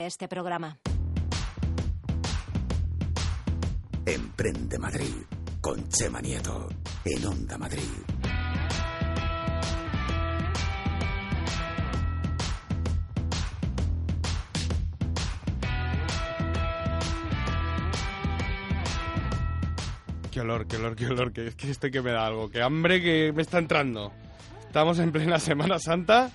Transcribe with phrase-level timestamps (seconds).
[0.00, 0.78] este programa.
[4.06, 5.14] Emprende Madrid
[5.60, 6.68] con Chema Nieto
[7.04, 7.82] en Onda Madrid.
[20.30, 22.62] Qué olor, qué olor, qué olor, que es que estoy que me da algo, qué
[22.62, 24.12] hambre que me está entrando.
[24.66, 26.30] Estamos en plena Semana Santa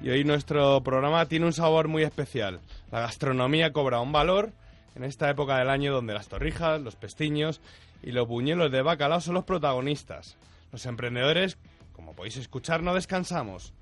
[0.00, 2.60] y hoy nuestro programa tiene un sabor muy especial.
[2.90, 4.52] La gastronomía cobra un valor
[4.96, 7.60] en esta época del año donde las torrijas, los pestiños
[8.02, 10.36] y los buñuelos de bacalao son los protagonistas.
[10.72, 11.58] Los emprendedores,
[11.92, 13.72] como podéis escuchar, no descansamos.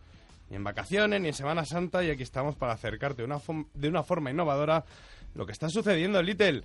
[0.51, 3.41] Ni en vacaciones, ni en Semana Santa, y aquí estamos para acercarte de una,
[3.74, 4.84] de una forma innovadora
[5.34, 6.62] lo que está sucediendo, Little.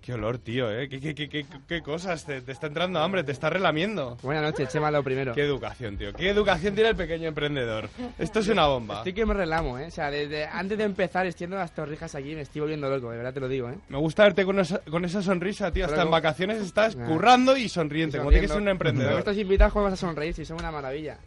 [0.00, 0.88] Qué olor, tío, ¿eh?
[0.88, 2.24] ¿Qué, qué, qué, qué, qué cosas?
[2.24, 4.16] Te, te está entrando hambre, te está relamiendo.
[4.22, 5.34] Buenas noches, Chema, lo primero.
[5.34, 6.12] Qué educación, tío.
[6.14, 7.90] Qué educación tiene el pequeño emprendedor.
[8.18, 8.98] Esto es una bomba.
[8.98, 9.86] Estoy que me relamo, ¿eh?
[9.86, 13.18] O sea, desde antes de empezar extiendo las torrijas aquí me estoy volviendo loco, de
[13.18, 13.74] verdad te lo digo, ¿eh?
[13.90, 15.84] Me gusta verte con esa, con esa sonrisa, tío.
[15.84, 17.04] Hasta en vacaciones estás Ah.
[17.06, 19.18] currando y sonriente, como tiene que ser un emprendedor.
[19.18, 21.18] estos invitados, ¿cómo vas a sonreír si son una maravilla?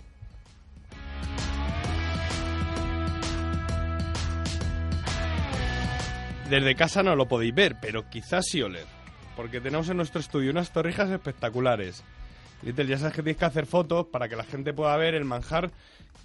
[6.53, 8.85] Desde casa no lo podéis ver, pero quizás sí oler.
[9.35, 12.03] Porque tenemos en nuestro estudio unas torrijas espectaculares.
[12.61, 15.25] Little, ya sabes que tienes que hacer fotos para que la gente pueda ver el
[15.25, 15.71] manjar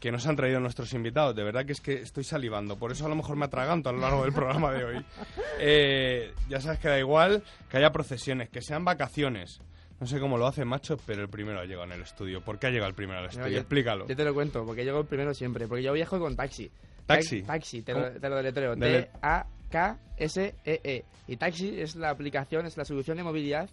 [0.01, 1.35] que nos han traído nuestros invitados.
[1.35, 2.77] De verdad que es que estoy salivando.
[2.77, 5.05] Por eso a lo mejor me atraganto a lo largo del programa de hoy.
[5.61, 9.61] Eh, ya sabes que da igual que haya procesiones, que sean vacaciones.
[9.99, 12.41] No sé cómo lo hacen, macho, pero el primero ha llegado en el estudio.
[12.43, 13.49] ¿Por qué ha llegado el primero al estudio?
[13.49, 14.07] Yo- Explícalo.
[14.07, 15.67] Yo te lo cuento, porque llego primero siempre.
[15.67, 16.71] Porque yo viajo con taxi.
[17.07, 17.41] ¿Taxi?
[17.43, 18.77] Ta- Taxi, te lo, te lo deletreo.
[18.77, 19.58] Dele- T-A-K-S-E-E.
[20.17, 23.69] E Y taxi es la aplicación, es la solución de movilidad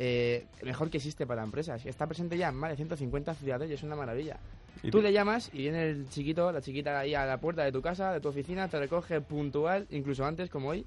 [0.00, 1.84] eh, mejor que existe para empresas.
[1.84, 4.38] Está presente ya en más de 150 ciudades y es una maravilla.
[4.82, 7.64] Y Tú tú- le llamas y viene el chiquito, la chiquita ahí a la puerta
[7.64, 10.86] de tu casa, de tu oficina, te recoge puntual, incluso antes como hoy.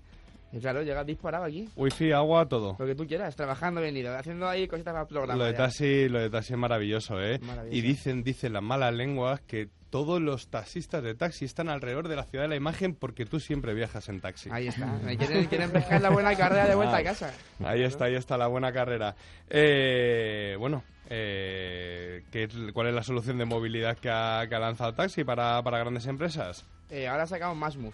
[0.54, 1.68] Y claro, llegas disparado aquí.
[1.76, 2.76] Wifi, agua, todo.
[2.80, 5.36] Lo que tú quieras, trabajando venido, haciendo ahí cositas para el programa.
[5.38, 7.40] Lo de taxi, lo de taxi es maravilloso, ¿eh?
[7.40, 7.78] Maravilloso.
[7.78, 12.16] Y dicen, dicen las malas lenguas que todos los taxistas de taxi están alrededor de
[12.16, 14.50] la ciudad de la imagen porque tú siempre viajas en taxi.
[14.52, 14.88] Ahí está.
[15.04, 17.32] Me quieren, quieren pescar la buena carrera de vuelta a casa.
[17.64, 19.16] Ahí está, ahí está la buena carrera.
[19.50, 24.60] Eh, bueno, eh, ¿qué es- ¿cuál es la solución de movilidad que ha, que ha
[24.60, 26.66] lanzado Taxi para, para grandes empresas?
[26.90, 27.94] Eh, ahora sacamos Masmove.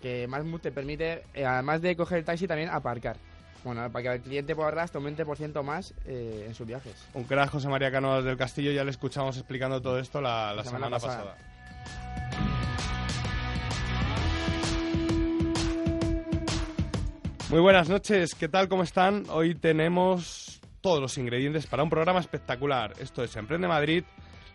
[0.00, 3.16] Que Masmove te permite, eh, además de coger el taxi, también aparcar.
[3.64, 6.94] Bueno, para que el cliente pueda ahorrar hasta un 20% más eh, en sus viajes.
[7.14, 10.56] Un crack José María Cano del Castillo, ya le escuchamos explicando todo esto la, la
[10.56, 11.36] La semana semana, pasada.
[11.36, 12.74] pasada.
[17.50, 18.68] Muy buenas noches, ¿qué tal?
[18.68, 19.24] ¿Cómo están?
[19.30, 22.92] Hoy tenemos todos los ingredientes para un programa espectacular.
[22.98, 24.04] Esto es Emprende Madrid.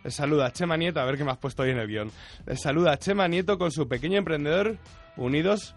[0.04, 2.12] Les saluda Chema Nieto, a ver qué me has puesto hoy en el guion.
[2.46, 4.78] Les saluda Chema Nieto con su pequeño emprendedor,
[5.18, 5.76] unidos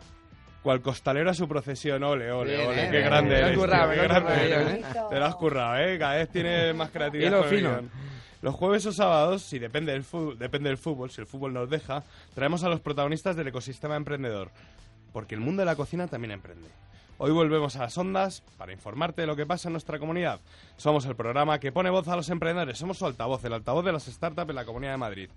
[0.62, 2.02] cual costalero a su procesión.
[2.02, 4.68] Ole, ole, Bien, ole, eh, qué grande eres, currado, tío, qué grande eres.
[4.68, 4.84] ¿eh?
[5.10, 5.98] Te lo has currado, ¿eh?
[5.98, 7.38] Cada vez tienes más creatividad.
[7.38, 7.80] El fino.
[8.40, 11.70] Los jueves o sábados, si depende del, fútbol, depende del fútbol, si el fútbol nos
[11.70, 12.02] deja,
[12.34, 14.50] traemos a los protagonistas del ecosistema emprendedor.
[15.12, 16.68] Porque el mundo de la cocina también emprende.
[17.18, 20.40] Hoy volvemos a las ondas para informarte de lo que pasa en nuestra comunidad.
[20.76, 22.78] Somos el programa que pone voz a los emprendedores.
[22.78, 25.30] Somos su altavoz, el altavoz de las startups en la Comunidad de Madrid.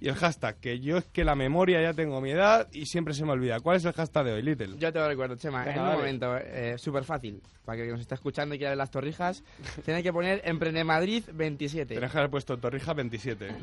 [0.00, 3.14] Y el hashtag, que yo es que la memoria ya tengo mi edad y siempre
[3.14, 3.60] se me olvida.
[3.60, 4.76] ¿Cuál es el hashtag de hoy, Little?
[4.78, 5.64] Yo te lo recuerdo, Chema.
[5.64, 7.40] Venga, en un momento, eh, súper fácil.
[7.64, 9.44] Para que nos esté escuchando y quiera ver las torrijas,
[9.84, 11.94] tiene que poner Emprende Madrid 27.
[11.94, 13.54] Tienes que haber puesto Torrija 27.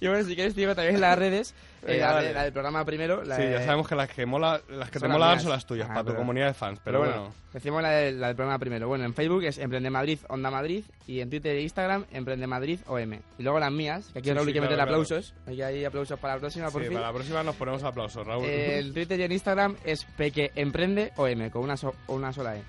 [0.00, 1.54] Y bueno, si quieres, te digo también las redes.
[1.82, 2.28] eh, Venga, la, dale.
[2.28, 3.22] de- la del programa primero.
[3.22, 5.26] La sí, de- ya sabemos que las que, mola, las que Son te las mola
[5.26, 5.42] dar mías.
[5.42, 6.80] son las tuyas, Ah, para tu comunidad de fans.
[6.82, 8.86] Pero, bueno, Decimos la, de- la del programa primero.
[8.88, 10.84] Bueno, en Facebook es Emprende Madrid, Onda Madrid.
[11.06, 13.12] Y en Twitter e Instagram, Emprende Madrid OM.
[13.38, 15.34] Y luego las mías, que aquí Sí, Raúl sí, hay que meter claro, aplausos.
[15.46, 16.94] Aquí hay aplausos para la próxima, por sí, fin.
[16.96, 18.44] para la próxima nos ponemos aplausos, Raúl.
[18.46, 22.56] Eh, en Twitter y en Instagram es Peque Emprende OM, con una, so- una sola
[22.56, 22.62] E.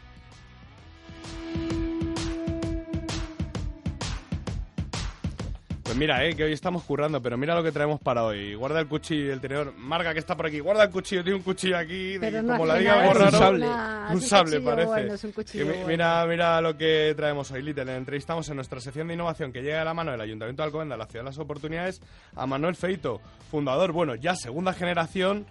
[6.02, 8.56] mira, eh, que hoy estamos currando, pero mira lo que traemos para hoy.
[8.56, 9.72] Guarda el cuchillo, el tenedor.
[9.78, 10.60] Marga, que está por aquí.
[10.60, 12.18] Guarda el cuchillo, tiene un cuchillo aquí.
[12.18, 13.66] de- no como la diga un sable.
[13.68, 14.88] Nah, un sable, parece.
[14.88, 15.88] bueno, es un cuchillo bueno.
[15.88, 17.96] mira, mira lo que traemos hoy, Little.
[17.96, 20.98] Entrevistamos en nuestra sección de innovación que llega de la mano del Ayuntamiento de Alcobendas,
[20.98, 22.02] la ciudad de las oportunidades,
[22.36, 23.22] a Manuel Feito,
[23.52, 25.46] fundador, bueno, ya segunda generación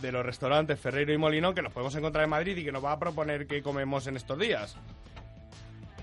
[0.00, 2.84] de los restaurantes Ferreiro y Molino que nos podemos encontrar en Madrid y que nos
[2.84, 4.76] va a proponer qué comemos en estos días.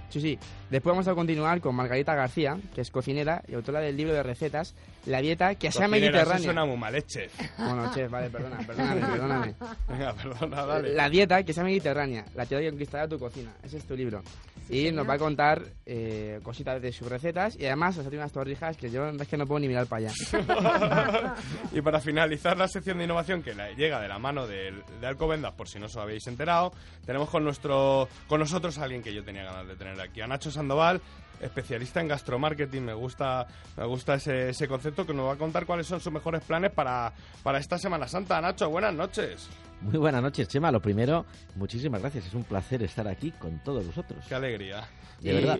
[0.10, 0.40] Sí, sí.
[0.70, 4.22] Después vamos a continuar con Margarita García, que es cocinera y autora del libro de
[4.24, 4.76] recetas
[5.06, 6.44] La dieta que sea Cocinera, eso mediterránea.
[6.44, 7.32] suena muy mal, eh, chef.
[7.58, 9.56] Bueno, chef, vale, perdona, perdóname, perdóname.
[9.88, 10.94] Venga, perdona, dale.
[10.94, 13.52] La dieta que sea mediterránea, la teoría conquistará tu cocina.
[13.64, 14.22] Ese es tu libro.
[14.70, 14.94] y señor.
[14.94, 18.32] nos va a contar eh, cositas de sus recetas y además os ha traído unas
[18.32, 20.14] torrijas que yo es que no puedo ni mirar para allá.
[21.72, 25.54] Y para finalizar la sección de innovación que llega de la mano del- de, Alcobendas,
[25.54, 26.72] por si no os habéis enterado,
[27.06, 30.28] tenemos con nuestro con nosotros a alguien que yo tenía ganas de tener aquí, a
[30.28, 31.01] Nacho Sandoval,
[31.42, 32.86] especialista en gastromarketing.
[32.86, 33.48] Me gusta
[33.78, 36.72] me gusta ese, ese concepto que nos va a contar cuáles son sus mejores planes
[36.72, 37.13] para,
[37.44, 38.42] para esta Semana Santa.
[38.42, 39.50] Nacho, buenas noches.
[39.81, 40.72] Muy buenas noches, Chema.
[40.72, 41.25] Lo primero,
[41.56, 42.28] muchísimas gracias.
[42.28, 44.25] Es un placer estar aquí con todos vosotros.
[44.28, 44.88] Qué alegría.
[45.22, 45.60] De y, verdad.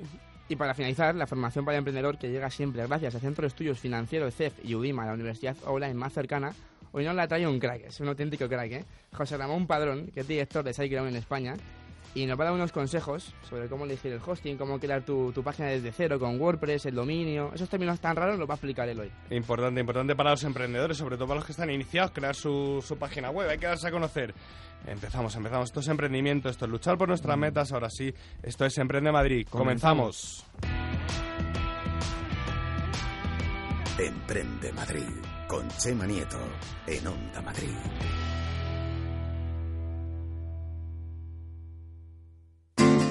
[0.50, 3.50] Y para finalizar, la formación para el emprendedor que llega siempre gracias al Centro de
[3.50, 6.54] Estudios Financieros CEF y UDIMA, la universidad online más cercana,
[6.92, 8.86] hoy nos la trae un crack, es un auténtico crack, ¿eh?
[9.14, 11.54] José Ramón Padrón, que es director de SiteGround en España,
[12.16, 15.32] y nos va a dar unos consejos sobre cómo elegir el hosting, cómo crear tu,
[15.32, 18.56] tu página desde cero con WordPress, el dominio, esos términos tan raros los va a
[18.56, 19.12] explicar él hoy.
[19.30, 22.98] Importante, importante para los emprendedores, sobre todo para los que están iniciados, crear su, su
[22.98, 24.34] página web, hay que darse a conocer.
[24.86, 25.70] Empezamos, empezamos.
[25.70, 27.72] Esto es emprendimiento, esto es luchar por nuestras metas.
[27.72, 29.46] Ahora sí, esto es Emprende Madrid.
[29.50, 30.46] Comenzamos.
[33.98, 35.10] Emprende Madrid
[35.48, 36.40] con Chema Nieto
[36.88, 37.76] en Onda Madrid.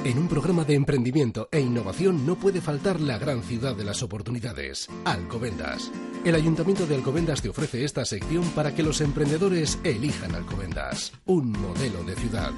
[0.05, 4.03] En un programa de emprendimiento e innovación no puede faltar la gran ciudad de las
[4.03, 5.91] oportunidades, Alcobendas.
[6.25, 11.51] El Ayuntamiento de Alcobendas te ofrece esta sección para que los emprendedores elijan Alcobendas, un
[11.53, 12.53] modelo de ciudad.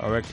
[0.00, 0.24] A ver,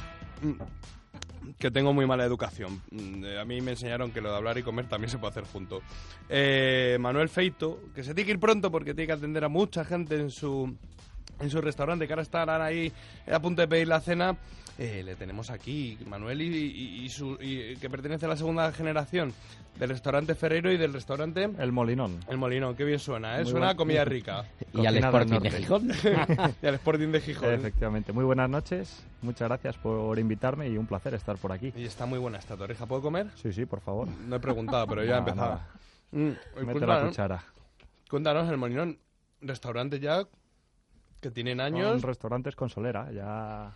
[1.58, 2.82] que tengo muy mala educación.
[2.92, 5.44] Mm, A mí me enseñaron que lo de hablar y comer también se puede hacer
[5.46, 5.82] junto.
[6.30, 9.84] Eh, Manuel Feito, que se tiene que ir pronto porque tiene que atender a mucha
[9.86, 10.76] gente en su
[11.40, 12.92] en su restaurante, que ahora estarán ahí
[13.32, 14.38] a punto de pedir la cena.
[14.84, 18.72] Eh, le tenemos aquí, Manuel, y, y- y su, y- que pertenece a la segunda
[18.72, 19.32] generación
[19.78, 22.20] del restaurante Ferreiro y del restaurante El Molinón.
[22.28, 22.76] El Molinón.
[22.76, 23.44] Qué bien suena, ¿eh?
[23.44, 24.44] Muy Suena a comida rica.
[24.74, 25.52] Y al Sporting de.
[25.52, 25.92] Gijón.
[26.64, 27.54] y al Sporting de Gijón.
[27.54, 28.12] Efectivamente.
[28.12, 29.06] Muy buenas noches.
[29.22, 31.72] Muchas gracias por invitarme y un placer estar por aquí.
[31.76, 32.88] Y está muy buena esta torreja.
[32.88, 33.28] ¿Puedo comer?
[33.36, 34.08] Sí, sí, por favor.
[34.08, 35.62] No he preguntado, pero ya he empezado.
[36.12, 36.32] Mm,
[36.66, 37.44] Mete la cuchara.
[38.10, 38.98] cuéntanos, el Molinón,
[39.42, 40.24] restaurante ya
[41.20, 42.02] que tienen Son años.
[42.02, 43.12] restaurantes con solera.
[43.12, 43.76] Ya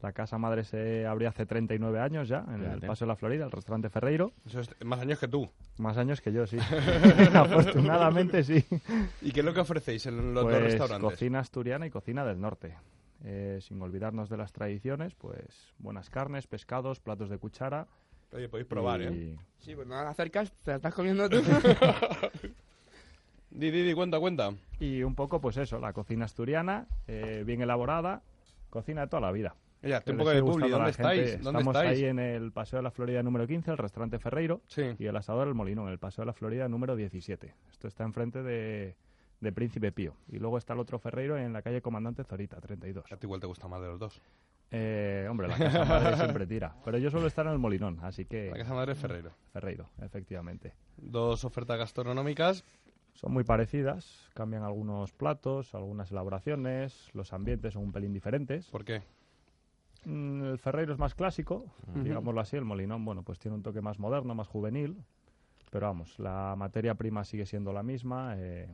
[0.00, 2.80] la casa madre se abrió hace 39 años ya, en el.
[2.80, 4.32] Paso de la Florida, el restaurante Ferreiro.
[4.46, 5.48] Eso es más años que tú.
[5.78, 6.56] Más años que yo, sí.
[7.34, 8.64] Afortunadamente, sí.
[9.22, 11.10] ¿Y qué es lo que ofrecéis en los dos Pues restaurantes?
[11.10, 12.76] cocina asturiana y cocina del norte.
[13.24, 17.88] Eh, sin olvidarnos de las tradiciones, pues buenas carnes, pescados, platos de cuchara.
[18.32, 19.36] Oye, podéis probar, y- ¿eh?
[19.58, 21.38] Sí, pues no la acercas, te la estás comiendo tú.
[23.50, 24.50] Di, di, di, cuenta, cuenta.
[24.78, 28.22] Y un poco, pues eso, la cocina asturiana, eh, bien elaborada,
[28.70, 29.54] cocina de toda la vida.
[29.82, 30.68] Ya, Que poco sigue de publi.
[30.70, 31.02] ¿Dónde gente.
[31.02, 31.42] estáis?
[31.42, 31.98] ¿Dónde Estamos estáis?
[31.98, 34.82] ahí en el Paseo de la Florida número 15, el restaurante Ferreiro, Sí.
[34.98, 37.54] y el asador El Molino, en el Paseo de la Florida número 17.
[37.70, 38.96] Esto está enfrente de,
[39.40, 40.14] de Príncipe Pío.
[40.28, 43.04] Y luego está el otro Ferreiro en la calle Comandante Zorita, 32.
[43.12, 44.20] A ti igual te gusta más de los dos.
[44.70, 46.74] Eh, hombre, la casa madre siempre tira.
[46.84, 48.50] Pero yo suelo estar en el Molinón, así que...
[48.50, 49.30] La casa madre es Ferreiro.
[49.52, 50.74] Ferreiro, efectivamente.
[50.96, 52.64] Dos ofertas gastronómicas.
[53.14, 58.66] Son muy parecidas, cambian algunos platos, algunas elaboraciones, los ambientes son un pelín diferentes.
[58.70, 59.02] ¿Por qué?
[60.04, 63.80] Mm, El Ferreiro es más clásico, digámoslo así, el Molinón, bueno, pues tiene un toque
[63.80, 64.96] más moderno, más juvenil,
[65.70, 68.34] pero vamos, la materia prima sigue siendo la misma.
[68.38, 68.68] eh,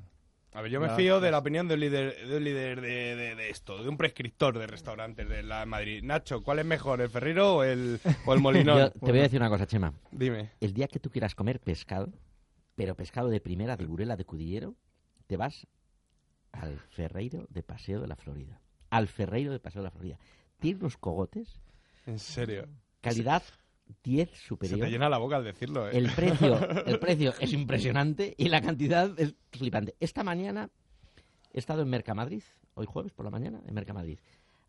[0.52, 3.16] A ver, yo me fío de la opinión de un líder, de, un líder de,
[3.16, 6.02] de- de esto, de un prescriptor de restaurantes de la Madrid.
[6.04, 8.76] Nacho, ¿cuál es mejor, el Ferreiro o el, o el Molinón?
[8.78, 9.92] Yo te voy a decir una cosa, Chema.
[10.12, 10.50] Dime.
[10.60, 12.12] El día que tú quieras comer pescado,
[12.76, 14.76] pero pescado de primera, de burela, de cudillero,
[15.26, 15.66] te vas
[16.52, 18.60] al Ferreiro de Paseo de la Florida.
[18.90, 20.18] Al Ferreiro de Paseo de la Florida.
[20.72, 21.60] Unos cogotes,
[22.06, 22.66] En serio.
[23.00, 23.42] calidad
[24.02, 24.80] 10 Se superior.
[24.80, 25.96] te llena la boca al decirlo, ¿eh?
[25.96, 29.94] El precio, el precio es impresionante y la cantidad es flipante.
[30.00, 30.70] Esta mañana
[31.52, 32.42] he estado en Mercamadrid,
[32.74, 34.18] hoy jueves por la mañana, en Mercamadrid.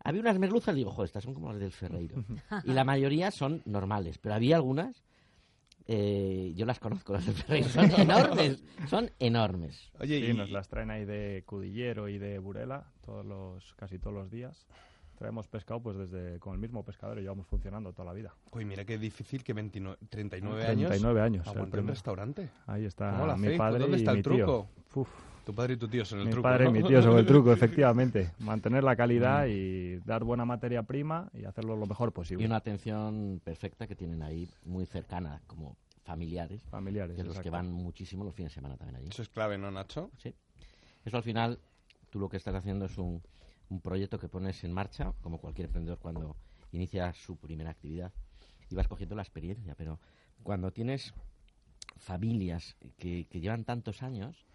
[0.04, 2.22] Había unas merluzas, digo, joder, estas son como las del Ferreiro.
[2.64, 5.02] Y la mayoría son normales, pero había algunas,
[5.86, 9.90] eh, yo las conozco, las del Ferreiro, son enormes, son enormes.
[9.98, 13.98] Oye, sí, y, nos las traen ahí de Cudillero y de Burela todos los, casi
[13.98, 14.66] todos los días.
[15.16, 18.34] Traemos pescado pues desde con el mismo pescador y llevamos funcionando toda la vida.
[18.52, 21.46] Uy, mira qué difícil que 29, 39 años 39 años.
[21.46, 22.50] el un restaurante.
[22.66, 24.32] Ahí está ¿Cómo lo mi padre ¿Dónde y está el mi tío.
[24.32, 24.68] truco?
[24.94, 25.08] Uf,
[25.46, 26.70] Tu padre y tu tío son el mi truco, padre ¿no?
[26.70, 28.32] y mi tío son el truco, efectivamente.
[28.40, 32.44] Mantener la calidad y dar buena materia prima y hacerlo lo mejor Y posible.
[32.46, 37.16] una atención perfecta que tienen ahí, muy cercana, como familiares, Familiares.
[37.16, 39.08] de los que van muchísimo los fines de semana también allí.
[39.08, 40.10] Eso es clave, ¿no, Nacho?
[40.18, 40.34] Sí.
[41.04, 41.58] Eso al final,
[42.10, 43.22] tú lo que estás haciendo es un,
[43.68, 46.36] un proyecto que pones en marcha, como cualquier emprendedor cuando
[46.72, 48.12] inicia su primera actividad,
[48.70, 49.74] y vas cogiendo la experiencia.
[49.76, 49.98] Pero
[50.42, 51.14] cuando tienes
[51.96, 54.46] familias que, que llevan tantos años,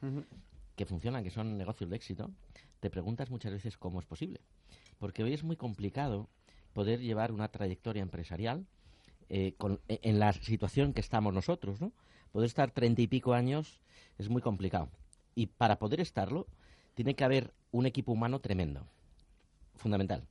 [0.75, 2.31] que funcionan, que son negocios de éxito,
[2.79, 4.39] te preguntas muchas veces cómo es posible.
[4.99, 6.29] Porque hoy es muy complicado
[6.73, 8.65] poder llevar una trayectoria empresarial
[9.29, 11.91] eh, con- e- en la situación que estamos nosotros, ¿no?
[12.31, 13.81] Poder estar treinta y pico años
[14.17, 14.89] es muy complicado.
[15.35, 16.47] Y para poder estarlo,
[16.93, 18.85] tiene que haber un equipo humano tremendo,
[19.81, 20.25] fundamental.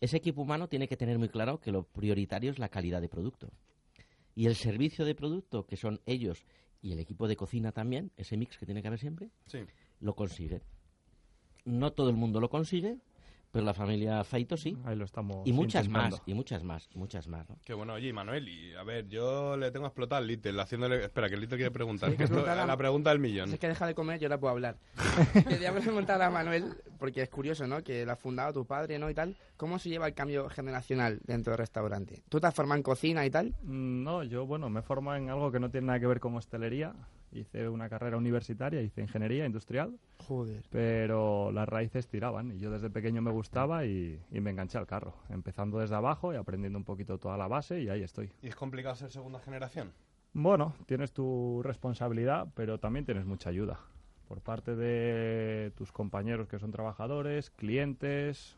[0.00, 3.08] Ese equipo humano tiene que tener muy claro que lo prioritario es la calidad de
[3.08, 3.50] producto.
[4.34, 6.44] Y el servicio de producto, que son ellos
[6.82, 9.60] y el equipo de cocina también, ese mix que tiene que haber siempre, Sí.
[10.00, 10.60] lo consigue.
[11.64, 12.98] No todo el mundo lo consigue,
[13.54, 14.76] pero la familia Feito sí.
[14.84, 16.16] Ahí lo estamos Y muchas intentando.
[16.16, 17.48] más, y muchas más, y muchas más.
[17.48, 17.56] ¿no?
[17.64, 21.04] Qué bueno, oye, y Manuel, y a ver, yo le tengo explotado al Little, haciéndole...
[21.04, 22.10] Espera, que el Little quiere preguntar.
[22.10, 23.52] Sí, que Esto- a- la pregunta del Si millón.
[23.52, 24.76] es que deja de comer, yo ahora puedo hablar.
[25.48, 27.82] Quería preguntar a Manuel, porque es curioso, ¿no?
[27.84, 29.08] Que lo ha fundado tu padre, ¿no?
[29.08, 29.36] Y tal.
[29.56, 32.24] ¿Cómo se lleva el cambio generacional dentro del restaurante?
[32.28, 33.54] ¿Tú te has formado en cocina y tal?
[33.62, 36.18] Mm, No, yo, bueno, me he formado en algo que no tiene nada que ver
[36.18, 36.92] con hostelería.
[37.34, 40.62] Hice una carrera universitaria, hice ingeniería industrial, Joder.
[40.70, 44.86] pero las raíces tiraban y yo desde pequeño me gustaba y, y me enganché al
[44.86, 48.30] carro, empezando desde abajo y aprendiendo un poquito toda la base y ahí estoy.
[48.40, 49.92] ¿Y es complicado ser segunda generación?
[50.32, 53.80] Bueno, tienes tu responsabilidad, pero también tienes mucha ayuda
[54.28, 58.56] por parte de tus compañeros que son trabajadores, clientes,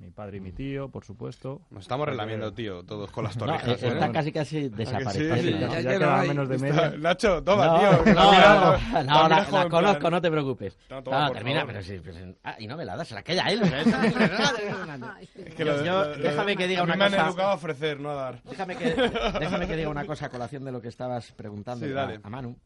[0.00, 1.60] mi padre y mi tío, por supuesto.
[1.70, 3.82] Nos estamos relamiendo, tío, todos con las No, torrijas.
[3.82, 3.88] eh, ¿eh?
[3.88, 5.36] está casi casi desapareciendo.
[5.36, 5.50] sí?
[5.54, 5.58] ¿no?
[5.60, 6.28] Ya- Ya, ya no queda hay.
[6.28, 6.90] menos de media.
[6.98, 7.90] Nacho, toma, no, tío.
[7.90, 10.78] no, la no, la no, la, la conozco, plan- no te preocupes.
[10.88, 11.74] No, No, termina, favor.
[11.74, 12.34] pero sí, sí.
[12.44, 13.60] Ah, y no me la das, se la queda él.
[15.44, 17.26] Es que lo- Yo- lo- lo- déjame que diga a mí una me han cosa.
[17.28, 18.42] educado a ofrecer, no a dar.
[18.44, 18.84] Déjame que,
[19.40, 22.20] déjame que diga una cosa a colación de lo que estabas preguntando Sí, a- dale.
[22.22, 22.56] a, Manu.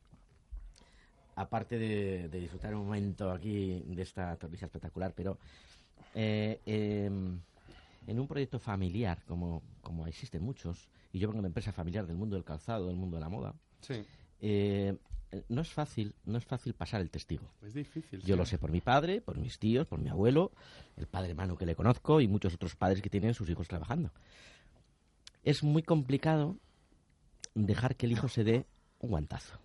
[1.35, 5.39] Aparte de, de disfrutar un momento aquí de esta torrija espectacular, pero
[6.14, 7.38] eh, em,
[8.07, 12.07] en un proyecto familiar, como, como existen muchos, y yo vengo de una empresa familiar
[12.07, 14.04] del mundo del calzado, del mundo de la moda, Sí,
[14.40, 14.97] eh,
[15.49, 17.49] no es fácil, no es fácil pasar el testigo.
[17.62, 18.21] es difícil.
[18.21, 18.38] Yo sí.
[18.38, 20.52] lo sé por mi padre, por mis tíos, por mi abuelo,
[20.97, 24.11] el padre Manu que le conozco y muchos otros padres que tienen sus hijos trabajando.
[25.42, 26.57] Es muy complicado
[27.54, 28.66] dejar que el hijo se dé
[29.00, 29.59] un guantazo.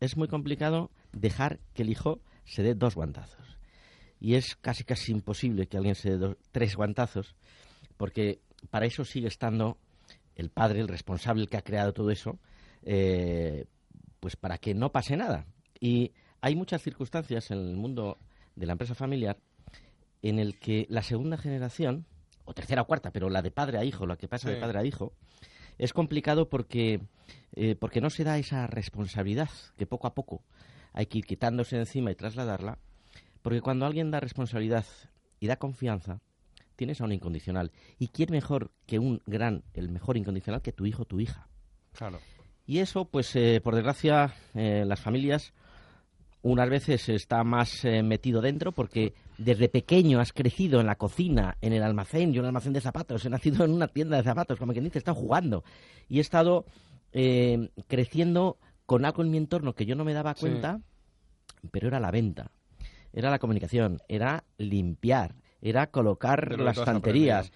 [0.00, 3.58] Es muy complicado dejar que el hijo se dé dos guantazos.
[4.20, 7.34] Y es casi casi imposible que alguien se dé dos- tres guantazos,
[7.96, 9.78] porque para eso sigue estando
[10.36, 12.38] el padre, el responsable, el que ha creado todo eso,
[12.82, 13.64] eh,
[14.20, 15.46] pues para que no pase nada.
[15.80, 16.12] Y
[16.42, 18.18] hay muchas circunstancias en el mundo
[18.56, 19.38] de la empresa familiar
[20.22, 22.04] en el que la segunda generación,
[22.44, 24.54] o tercera o cuarta, pero la de padre a hijo, la que pasa Sí.
[24.54, 25.14] de padre a hijo,
[25.78, 27.00] es complicado porque,
[27.54, 29.48] eh, porque no se da esa responsabilidad
[29.78, 30.42] que poco a poco
[30.92, 32.78] hay que ir quitándose de encima y trasladarla,
[33.42, 34.84] porque cuando alguien da responsabilidad
[35.38, 36.20] y da confianza,
[36.76, 37.72] tienes a un incondicional.
[37.98, 41.48] ¿Y quién mejor que un gran, el mejor incondicional que tu hijo o tu hija?
[41.92, 42.20] Claro.
[42.66, 45.52] Y eso, pues, eh, por desgracia, eh, las familias
[46.42, 51.58] unas veces está más eh, metido dentro porque desde pequeño has crecido en la cocina,
[51.60, 54.22] en el almacén, yo en el almacén de zapatos, he nacido en una tienda de
[54.22, 55.64] zapatos, como quien dice, he estado jugando
[56.08, 56.64] y he estado
[57.12, 58.56] eh, creciendo
[58.86, 60.40] con algo en mi entorno que yo no me daba Sí.
[60.40, 60.80] cuenta,
[61.70, 62.50] pero era la venta,
[63.12, 67.52] era la comunicación, era limpiar, era colocar las estanterías,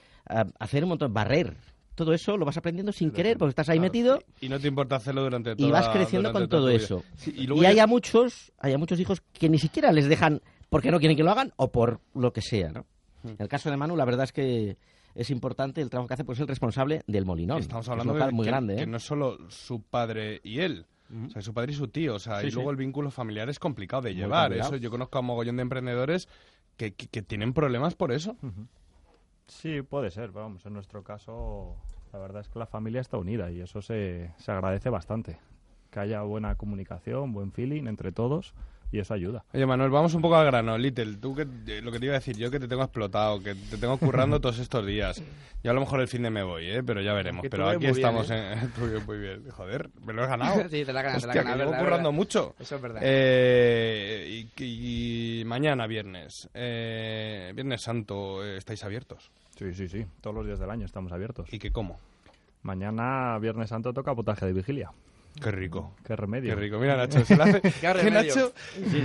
[0.58, 1.56] hacer un montón, barrer.
[1.94, 3.92] Todo eso lo vas aprendiendo sin querer porque estás ahí Claro.
[3.92, 7.04] metido Y no te importa hacerlo durante toda y vas creciendo con todo eso.
[7.16, 10.08] Sí, y y hay ya- a muchos, hay a muchos hijos que ni siquiera les
[10.08, 12.84] dejan porque no quieren que lo hagan o por lo que sea, ¿no?
[13.22, 13.28] Hmm.
[13.28, 14.76] En el caso de Manu, la verdad es que
[15.14, 17.60] es importante el trabajo que hace, porque es el responsable del molinón.
[17.60, 18.86] Estamos que es hablando un de local muy que, grande, que ¿eh?
[18.88, 20.86] no es solo su padre y él.
[21.26, 22.14] O sea, su padre y su tío.
[22.14, 22.54] O sea, Sí, y sí.
[22.56, 24.48] luego el vínculo familiar es complicado de Muy llevar.
[24.48, 24.74] complicado.
[24.74, 26.28] Eso yo conozco a un mogollón de emprendedores
[26.76, 28.36] que, que- que tienen problemas por eso.
[29.46, 31.76] Sí, puede ser, vamos, en nuestro caso
[32.12, 35.38] la verdad es que la familia está unida y eso se, se agradece bastante.
[35.90, 38.54] Que haya buena comunicación, buen feeling entre todos
[38.94, 39.44] y eso ayuda.
[39.52, 40.78] Oye, Manuel, vamos un poco al grano.
[40.78, 43.42] Little, tú que eh, lo que te iba a decir yo que te tengo explotado,
[43.42, 45.20] que te tengo currando todos estos días.
[45.64, 46.82] Yo a lo mejor el fin de me voy, ¿eh?
[46.84, 47.42] pero ya veremos.
[47.42, 48.52] Que Pero aquí muy bien, estamos ¿eh?
[48.52, 48.70] en...
[48.72, 49.50] Tú bien, muy bien.
[49.50, 50.68] Joder, me lo he ganado.
[50.68, 51.52] sí, te la ganas, te la ganas.
[51.52, 52.16] que llevo verdad, currando verdad.
[52.16, 52.54] mucho.
[52.60, 53.00] Eso es verdad.
[53.04, 59.30] Eh, y, y mañana, viernes, eh, Viernes Santo, eh, ¿estáis abiertos?
[59.58, 61.52] Sí, sí, sí, todos los días del año estamos abiertos.
[61.52, 61.98] ¿Y qué cómo?
[62.62, 64.90] Mañana, Viernes Santo, toca potaje de vigilia.
[65.40, 65.94] Qué rico.
[66.04, 66.54] Qué remedio.
[66.54, 66.78] Qué rico.
[66.78, 67.60] Mira, Nacho, se hace...
[67.80, 68.10] Qué.
[68.10, 68.52] Nacho, yo,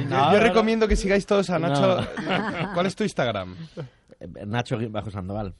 [0.10, 2.02] no, yo no, recomiendo que sigáis todos a Nacho.
[2.02, 2.74] No.
[2.74, 3.56] ¿Cuál es tu Instagram?
[4.20, 5.54] Eh, Nacho bajo Sandoval.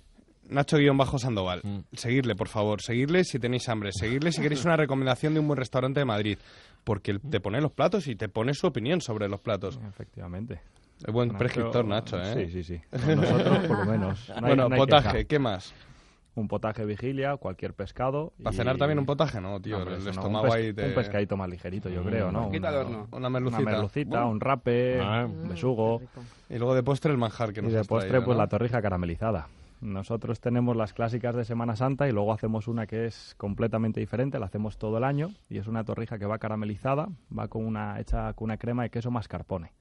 [0.50, 1.62] Nacho-Sandoval.
[1.64, 1.80] Mm.
[1.94, 2.82] Seguirle, por favor.
[2.82, 3.92] Seguirle si tenéis hambre.
[3.92, 6.38] Seguirle si queréis una recomendación de un buen restaurante de Madrid.
[6.84, 9.80] Porque él te pone los platos y te pone su opinión sobre los platos.
[9.88, 10.62] Efectivamente.
[11.06, 12.48] Es buen Nacho- prescriptor, Nacho, ¿eh?
[12.48, 12.82] Sí, sí, sí.
[12.90, 14.30] Con nosotros, por lo menos.
[14.30, 15.24] No hay- bueno, hay potaje, queja.
[15.26, 15.74] ¿qué más?
[16.36, 18.32] Un potaje vigilia, cualquier pescado.
[18.42, 19.84] Para y- cenar también un potaje, ¿no, tío?
[19.84, 20.88] No, el no, estómago un, ahí te...
[20.88, 22.50] un pescadito más ligerito, yo creo, ¿no?
[22.52, 23.08] Quita Una- horno.
[23.12, 23.62] Una merlucita.
[23.62, 25.26] Una merlucita, un rape, Ah.
[25.26, 26.02] un besugo.
[26.50, 28.44] Y luego de postre el manjar que Y nos de has postre, traído, pues ¿no?
[28.44, 29.48] la torrija caramelizada.
[29.82, 34.38] Nosotros tenemos las clásicas de Semana Santa y luego hacemos una que es completamente diferente,
[34.38, 37.08] la hacemos todo el año y es una torrija que va caramelizada,
[37.38, 39.72] va con una hecha con una crema de queso mascarpone.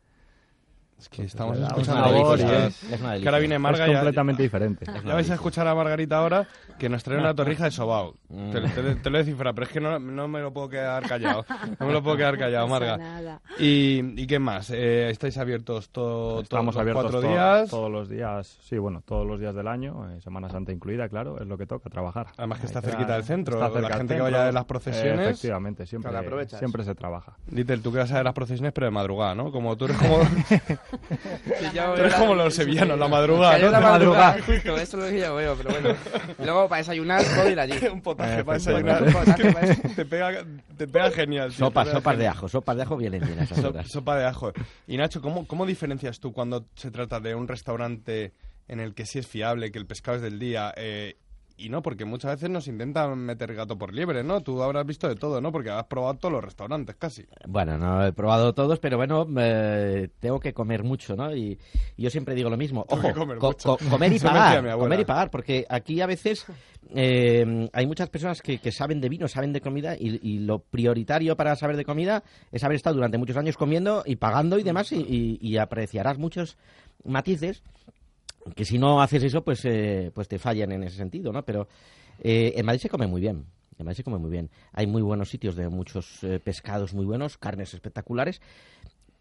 [0.99, 2.67] Es que estamos le da Es escuchando y delicia.
[2.67, 4.85] Es una Que ahora viene Marga es ya- completamente diferente.
[5.05, 8.17] Ya vais a escuchar a Margarita ahora que nos trae una torrija de sobao.
[8.29, 8.51] Mm.
[8.51, 11.07] Te, te- te lo he descifrado, pero es que no, no me lo puedo quedar
[11.09, 11.45] callado.
[11.79, 12.97] No me lo puedo quedar callado, Marga.
[12.97, 13.41] nada.
[13.61, 14.71] ¿Y, y qué más?
[14.71, 17.71] Eh, ¿Estáis abiertos todo, Estamos todos los abiertos cuatro to- días?
[17.71, 21.41] todos los días, sí, bueno, todos los días del año, eh, Semana Santa incluida, claro,
[21.41, 22.27] es lo que toca, trabajar.
[22.37, 24.65] Además que está cerquita del centro, está la cerca del gente que vaya de las
[24.65, 27.37] procesiones- Eh, efectivamente, siempre, Claro, siempre se trabaja.
[27.53, 29.53] Little, tú que vas a ver las procesiones, pero de madrugada, ¿no?
[29.53, 30.19] Como tú eres como,
[30.91, 33.71] Sí, ya tú eres como los sevillanos, la madrugada, ¿no?
[33.71, 35.97] la madrugada, justo, eso es lo que yo veo, pero bueno.
[36.39, 37.75] Y luego para desayunar, puedo ir allí.
[37.93, 39.05] Un potaje Eh, para efectivamente.
[39.05, 39.27] desayunar.
[39.27, 40.45] Un potaje para Es que te, pega,
[40.77, 41.49] te pega genial.
[41.51, 42.37] tío, Sopas, te pega sopas de genial.
[42.37, 42.49] ajo.
[42.49, 43.89] Sopas de ajo vienen bien a esas So- horas.
[43.89, 44.53] sopa de ajo.
[44.87, 48.33] Y Nacho, ¿cómo, ¿cómo diferencias tú cuando se trata de un restaurante
[48.69, 50.73] en el que sí es fiable, que el pescado es del día?
[50.77, 51.17] eh,
[51.59, 54.41] y no, porque muchas veces nos intentan meter gato por liebre, ¿no?
[54.43, 55.51] Tú habrás visto de todo, ¿no?
[55.53, 57.27] Porque has probado todos los restaurantes casi.
[57.47, 61.35] Bueno, no he probado todos, pero bueno, eh, tengo que comer mucho, ¿no?
[61.35, 61.59] Y,
[61.97, 62.87] y yo siempre digo lo mismo.
[62.89, 64.79] Ojo, comer co- comer y pagar.
[64.85, 66.47] Comer y pagar, porque aquí a veces
[66.95, 70.61] eh, hay muchas personas que, que saben de vino, saben de comida, y, y lo
[70.61, 72.23] prioritario para saber de comida
[72.53, 76.19] es haber estado durante muchos años comiendo y pagando y demás, y, y- y apreciarás
[76.19, 76.57] muchos
[77.05, 77.63] matices
[78.55, 81.45] que si no haces eso, pues, eh, pues te fallan en ese sentido, ¿no?
[81.45, 81.69] Pero
[82.21, 83.47] eh, en Madrid se come muy bien.
[83.79, 84.51] En Madrid se come muy bien.
[84.73, 88.41] Hay muy buenos sitios de muchos eh, pescados muy buenos, carnes espectaculares.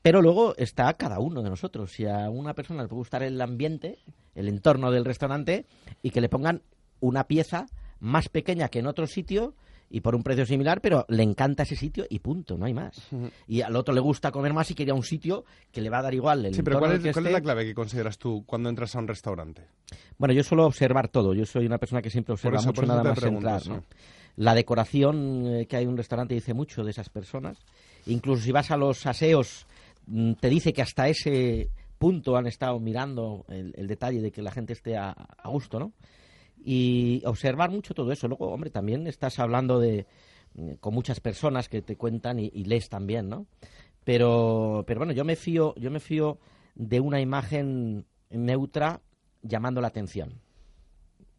[0.01, 1.91] Pero luego está cada uno de nosotros.
[1.91, 3.99] Si a una persona le puede gustar el ambiente,
[4.35, 5.65] el entorno del restaurante,
[6.01, 6.61] y que le pongan
[6.99, 7.67] una pieza
[7.99, 9.53] más pequeña que en otro sitio
[9.89, 12.95] y por un precio similar, pero le encanta ese sitio y punto, no hay más.
[13.47, 16.01] Y al otro le gusta comer más y quería un sitio que le va a
[16.01, 18.43] dar igual el Sí, pero ¿cuál es, que cuál es la clave que consideras tú
[18.45, 19.63] cuando entras a un restaurante?
[20.17, 21.33] Bueno, yo suelo observar todo.
[21.33, 23.67] Yo soy una persona que siempre observa eso- mucho nada más pregunto, entrar.
[23.67, 23.83] ¿no?
[24.35, 27.57] La decoración eh, que hay en un restaurante dice mucho de esas personas.
[28.05, 29.65] Incluso si vas a los aseos,
[30.05, 34.41] mm, te dice que hasta ese punto han estado mirando el, el detalle de que
[34.41, 35.93] la gente esté a, a gusto, ¿no?
[36.69, 38.27] Y observar mucho todo eso.
[38.27, 40.05] Luego, hombre, también estás hablando de
[40.53, 43.45] mm, con muchas personas que te cuentan y, y lees también, ¿no?
[44.03, 46.39] Pero, pero bueno, yo me fío, yo me fío
[46.75, 48.99] de una imagen neutra
[49.41, 50.41] llamando la atención.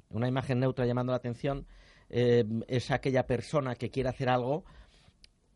[0.09, 1.67] Una imagen neutra llamando la atención
[2.09, 4.65] eh, es aquella persona que quiere hacer algo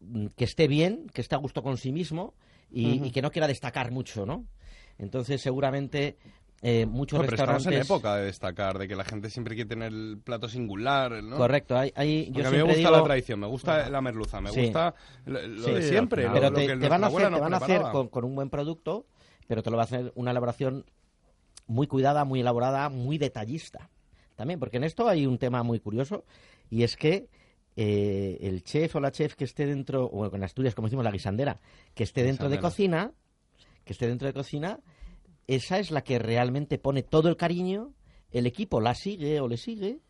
[0.01, 2.35] mm, que esté bien, que esté a gusto con sí mismo
[2.75, 4.47] y que no quiera destacar mucho, ¿no?
[4.99, 6.19] Entonces, seguramente
[6.63, 9.69] eh, muchos No, pero estamos en época de destacar, de que la gente siempre quiere
[9.69, 11.37] tener el plato singular, ¿no?
[11.37, 14.01] Correcto, hay, hay- yo a mí me siempre gusta digo- la tradición, me gusta la
[14.01, 14.61] merluza, me Sí.
[14.63, 14.95] gusta
[15.27, 16.29] lo, lo Sí, de siempre.
[16.33, 18.35] pero lo te, que te van a hacer, te van a hacer con, con un
[18.37, 19.07] buen producto,
[19.49, 20.85] pero te lo va a hacer una elaboración
[21.67, 23.91] muy cuidada, muy elaborada, muy detallista.
[24.37, 26.25] También, porque en esto hay un tema muy curioso,
[26.71, 27.29] y es que
[27.77, 31.11] eh, el chef o la chef que esté dentro, o en Asturias, como decimos, la
[31.11, 31.59] guisandera,
[31.95, 33.13] que esté dentro de cocina,
[33.85, 34.79] que esté dentro de cocina,
[35.47, 37.93] esa es la que realmente pone todo el cariño,
[38.31, 40.01] el equipo la sigue o le sigue,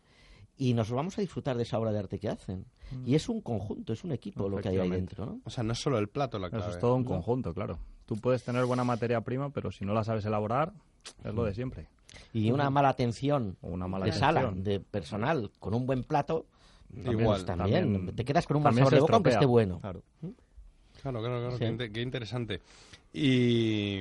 [0.57, 2.65] y nos vamos a disfrutar de esa obra de arte que hacen.
[3.05, 5.39] Y es un conjunto, es un equipo lo que hay ahí dentro, ¿no?
[5.45, 6.63] O sea, no es solo el plato la clave.
[6.65, 7.79] Eso es todo un conjunto, claro.
[8.05, 10.73] Tú puedes tener buena materia prima, pero si no la sabes elaborar,
[11.23, 11.35] es Mm.
[11.35, 11.87] lo de siempre.
[12.33, 16.45] Y una mala atención una mala de sala, de personal, con un buen plato,
[16.93, 19.79] también, Igual, también, también- te quedas con un mal sabor de boca aunque esté bueno.
[19.79, 20.03] Claro.
[21.03, 21.59] Claro, claro, claro, Sí.
[21.59, 22.61] qué, inte- qué interesante.
[23.13, 23.99] Y,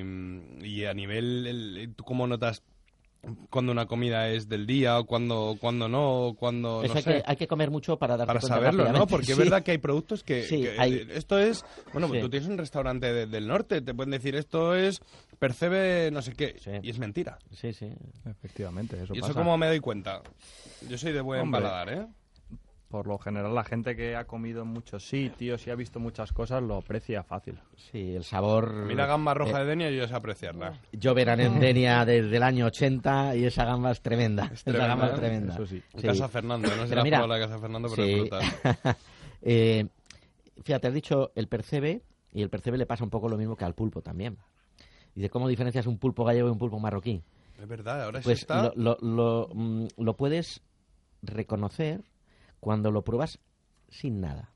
[0.62, 2.62] y a nivel, el- ¿tú cómo notas
[3.50, 7.12] cuando una comida es del día o cuando, cuando no, o cuando, no hay, sé?
[7.12, 9.06] que, hay que comer mucho para darte para cuenta saberlo, ¿no?
[9.06, 12.18] Porque es verdad que hay productos que, Sí, que, hay- eh, esto es, bueno, pues
[12.18, 12.24] Sí.
[12.24, 15.00] tú tienes un restaurante de- del norte, te pueden decir esto es
[15.38, 16.70] percebe no sé qué Sí.
[16.82, 17.38] y es mentira.
[17.52, 17.90] Sí, sí.
[18.28, 20.22] Efectivamente, eso y eso cómo me doy cuenta.
[20.88, 21.60] Yo soy de buen Hombre.
[21.62, 22.06] paladar, ¿eh?
[22.92, 26.30] Por lo general, la gente que ha comido en muchos sitios y ha visto muchas
[26.30, 27.58] cosas lo aprecia fácil.
[27.74, 28.68] Sí, el sabor...
[28.68, 30.78] A mí la gamba roja eh, de Denia yo sé apreciarla.
[30.92, 34.44] Yo verán en Denia desde el año 80 y esa gamba es tremenda.
[34.52, 35.16] esa tremenda, gamba es ¿eh?
[35.16, 35.54] tremenda.
[35.54, 35.82] Eso sí.
[36.02, 38.12] Casa Fernando, no sé la mira, la Casa Fernando, pero sí.
[38.12, 38.42] es brutal.
[39.44, 39.86] Eh,
[40.62, 43.64] fíjate, has dicho el percebe, y el percebe le pasa un poco lo mismo que
[43.64, 44.36] al pulpo también.
[45.14, 47.22] Dice, ¿cómo diferencias un pulpo gallego y un pulpo marroquí?
[47.58, 48.72] Es verdad, ahora Pues eso está...
[48.76, 50.60] lo, lo, lo, mm, lo puedes
[51.22, 52.02] reconocer
[52.62, 53.40] cuando lo pruebas
[53.88, 54.52] sin nada.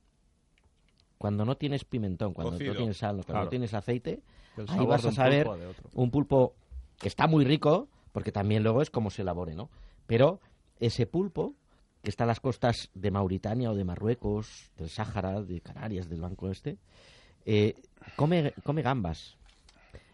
[1.19, 2.73] Cuando no tienes pimentón, cuando Cocido.
[2.73, 3.45] no tienes sal, cuando Claro.
[3.47, 4.23] no tienes aceite,
[4.57, 6.55] El ahí vas a un saber pulpo un pulpo
[7.01, 9.71] que está muy rico, porque también luego es como se elabore, ¿no?
[10.07, 10.39] Pero
[10.79, 11.55] ese pulpo
[12.05, 16.21] que está a las costas de Mauritania o de Marruecos, del Sáhara, de Canarias, del
[16.21, 16.79] Banco Este,
[17.45, 17.75] eh,
[18.15, 19.37] come, come gambas.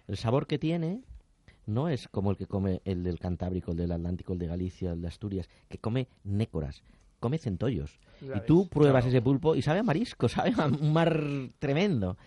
[0.08, 1.02] El sabor que tiene
[1.66, 4.92] no es como el que come el del Cantábrico, el del Atlántico, el de Galicia,
[4.92, 6.82] el de Asturias, que come nécoras,
[7.22, 7.98] come centollos.
[8.20, 9.08] Ya y tú ves, pruebas claro.
[9.16, 11.18] ese pulpo y sabe a marisco, sabe a un mar
[11.58, 12.18] tremendo.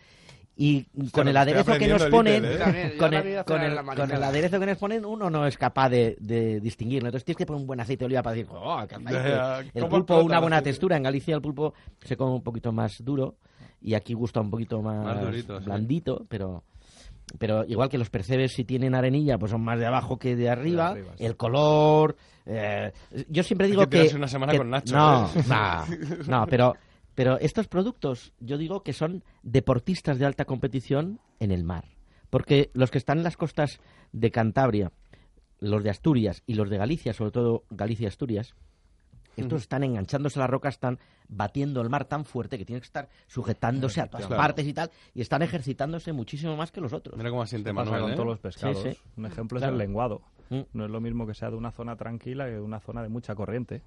[0.57, 2.95] Y con el aderezo que nos ponen, ¿eh?
[2.97, 7.09] Con, el, aderezo que nos ponen, uno no es capaz de, de distinguirlo.
[7.09, 9.13] Entonces tienes que poner un buen aceite de oliva para decir, oh, qué aceite".
[9.29, 10.69] Ya, El ¿cómo pulpo, una buena aceite?
[10.69, 10.95] textura.
[10.95, 13.35] En Galicia el pulpo se come un poquito más duro
[13.81, 15.65] y aquí gusta un poquito más, Más durito, sí.
[15.65, 16.63] blandito, pero
[17.37, 20.49] pero igual que los percebes si tienen arenilla pues son más de abajo que de
[20.49, 21.25] arriba, arriba, sí.
[21.25, 22.91] el color eh,
[23.29, 25.43] yo siempre Hay digo que una semana que- con Nacho, no, ¿eh?
[26.27, 26.75] no, no, pero
[27.15, 31.85] pero estos productos yo digo que son deportistas de alta competición en el mar
[32.29, 33.79] porque los que están en las costas
[34.11, 34.91] de Cantabria
[35.59, 38.53] los de Asturias y los de Galicia sobre todo Galicia Asturias
[39.37, 42.85] estos están enganchándose a las rocas, están batiendo el mar tan fuerte que tienen que
[42.87, 44.41] estar sujetándose a todas Claro.
[44.41, 47.17] partes y tal, y están ejercitándose muchísimo más que los otros.
[47.17, 48.15] Mira cómo asiente Manuel, con ¿eh?
[48.15, 48.81] todos los pescados.
[48.83, 48.99] Sí, sí.
[49.17, 49.73] Un ejemplo Claro.
[49.73, 50.21] es el lenguado.
[50.49, 50.59] Mm.
[50.73, 53.09] No es lo mismo que sea de una zona tranquila que de una zona de
[53.09, 53.81] mucha corriente.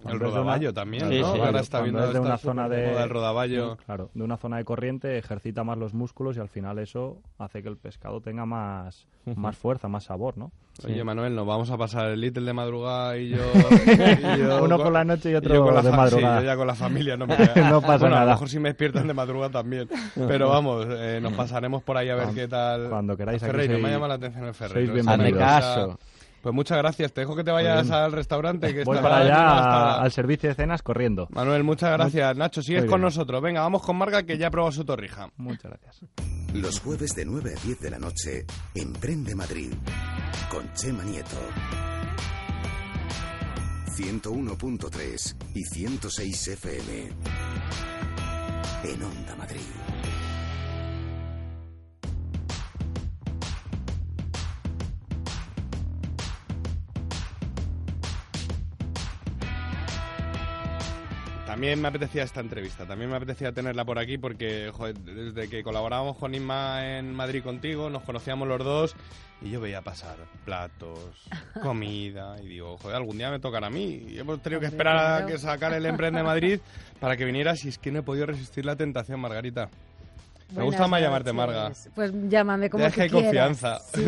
[0.00, 1.34] El Cuando una- rodaballo también, Sí, ¿no?
[1.34, 1.40] sí.
[1.40, 3.76] Ahora está viendo es de una esta zona de supermoda del rodaballo.
[3.84, 7.62] Claro, de una zona de corriente ejercita más los músculos y al final eso hace
[7.62, 10.52] que el pescado tenga más, más fuerza, más sabor, ¿no?
[10.86, 13.36] Oye, Manuel, nos vamos a pasar el Little de madrugada y yo...
[14.36, 16.38] y yo Uno con- por la noche y otro yo con la de madrugada.
[16.38, 17.68] Sí, yo ya con la familia no me queda.
[17.70, 18.32] No pasa bueno, a lo nada.
[18.32, 19.86] mejor si me despiertan de madrugada también.
[20.14, 22.88] Pero vamos, eh, nos pasaremos por ahí a ver Cuando- qué tal...
[22.88, 24.92] cuando queráis, Ferreiro, me sois- llama la atención el Ferreiro.
[24.94, 25.38] sois Hazme bienvenidos.
[25.60, 25.98] caso.
[26.42, 27.12] Pues muchas gracias.
[27.12, 28.74] Te dejo que te vayas al restaurante.
[28.74, 31.26] Que Voy está para allá hasta- al servicio de cenas corriendo.
[31.30, 32.36] Manuel, muchas gracias.
[32.36, 33.42] Nacho, sigues con nosotros.
[33.42, 35.28] Venga, vamos con Marga, que ya ha probado su torrija.
[35.36, 36.00] Muchas gracias.
[36.54, 39.72] Los jueves de 9 a 10 de la noche, Emprende Madrid,
[40.50, 41.36] con Chema Nieto.
[43.96, 47.08] 101.3 y 106 FM.
[48.84, 49.60] En Onda Madrid.
[61.60, 65.62] También me apetecía esta entrevista, también me apetecía tenerla por aquí porque joder, desde que
[65.62, 68.96] colaborábamos con Inma en Madrid contigo, nos conocíamos los dos
[69.42, 71.28] y yo veía pasar platos,
[71.62, 74.06] comida y digo, joder, algún día me tocará a mí.
[74.08, 76.60] Y hemos tenido que esperar a que sacar el Emprende Madrid
[76.98, 79.68] para que vinieras y es que no he podido resistir la tentación, Margarita.
[80.54, 81.32] Me gusta más llamarte.
[81.32, 81.72] Marga.
[81.94, 83.78] Pues llámame como Ya es tú que confianza.
[83.94, 84.04] Sí,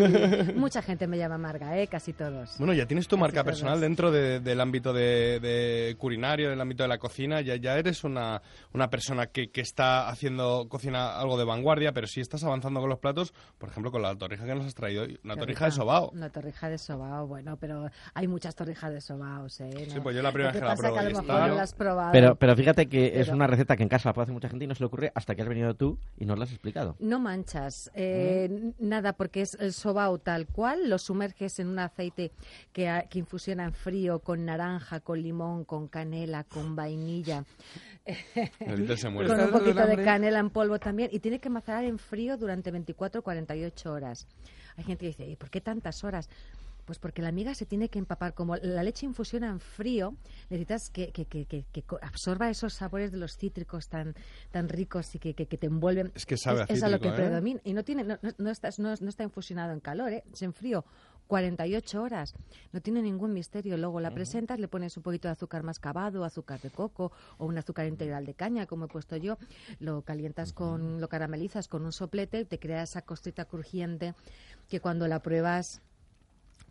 [0.57, 1.87] mucha gente me llama Marga, ¿eh?
[1.87, 2.57] Casi todos.
[2.59, 3.47] Bueno, ya tienes tu Casi marca todos.
[3.55, 7.41] personal dentro de- del ámbito de, de culinario, del ámbito de la cocina.
[7.41, 12.07] Ya, ya eres una, una persona que, que está haciendo cocina algo de vanguardia, pero
[12.07, 15.03] sí estás avanzando con los platos, por ejemplo, con la torrija que nos has traído
[15.05, 15.19] hoy.
[15.25, 16.11] Una torrija de sobao.
[16.11, 19.71] Una torrija de sobao, bueno, pero hay muchas torrijas de sobaos, ¿eh?
[19.89, 20.03] Sí, No.
[20.03, 21.55] pues yo la primera vez que la pruebo que a y lo está- mejor no
[21.55, 22.13] la has probado.
[22.13, 24.65] Pero, pero fíjate que es una receta que en casa la puede hacer mucha gente
[24.65, 26.97] y no se le ocurre hasta que has venido tú y has explicado.
[26.99, 28.89] No manchas, eh, ¿Mm?
[28.89, 32.33] nada, porque es el sobao tal cual, lo sumerges en un aceite
[32.73, 37.45] que, que infusiona en frío con naranja, con limón, con canela, con vainilla,
[38.67, 39.29] Ahorita se muere.
[39.29, 42.71] con un poquito de canela en polvo también, y tiene que macerar en frío durante
[42.71, 44.27] 24 o 48 horas.
[44.77, 46.29] Hay gente que dice, ¿y por qué tantas horas?
[46.85, 48.35] Pues porque la miga se tiene que empapar.
[48.35, 50.15] Como la leche infusiona en frío,
[50.51, 54.15] necesitas que, que- que- que- absorba esos sabores de los cítricos tan,
[54.51, 56.11] tan ricos y que, que- que te envuelven.
[56.15, 57.13] Es que sabe a es, a lo que ¿eh?
[57.13, 57.61] predomina.
[57.65, 60.25] Y no, tiene, no, no- no está, no, no está infusionado en calor, ¿eh?
[60.33, 60.85] es en frío.
[61.29, 62.35] 48 horas.
[62.73, 63.77] No tiene ningún misterio.
[63.79, 67.57] Luego la presentas, le pones un poquito de azúcar mascabado, azúcar de coco o un
[67.57, 69.39] azúcar integral de caña, como he puesto yo.
[69.79, 74.15] Lo calientas con, lo caramelizas con un soplete, te crea esa costita crujiente
[74.69, 75.81] que cuando la pruebas,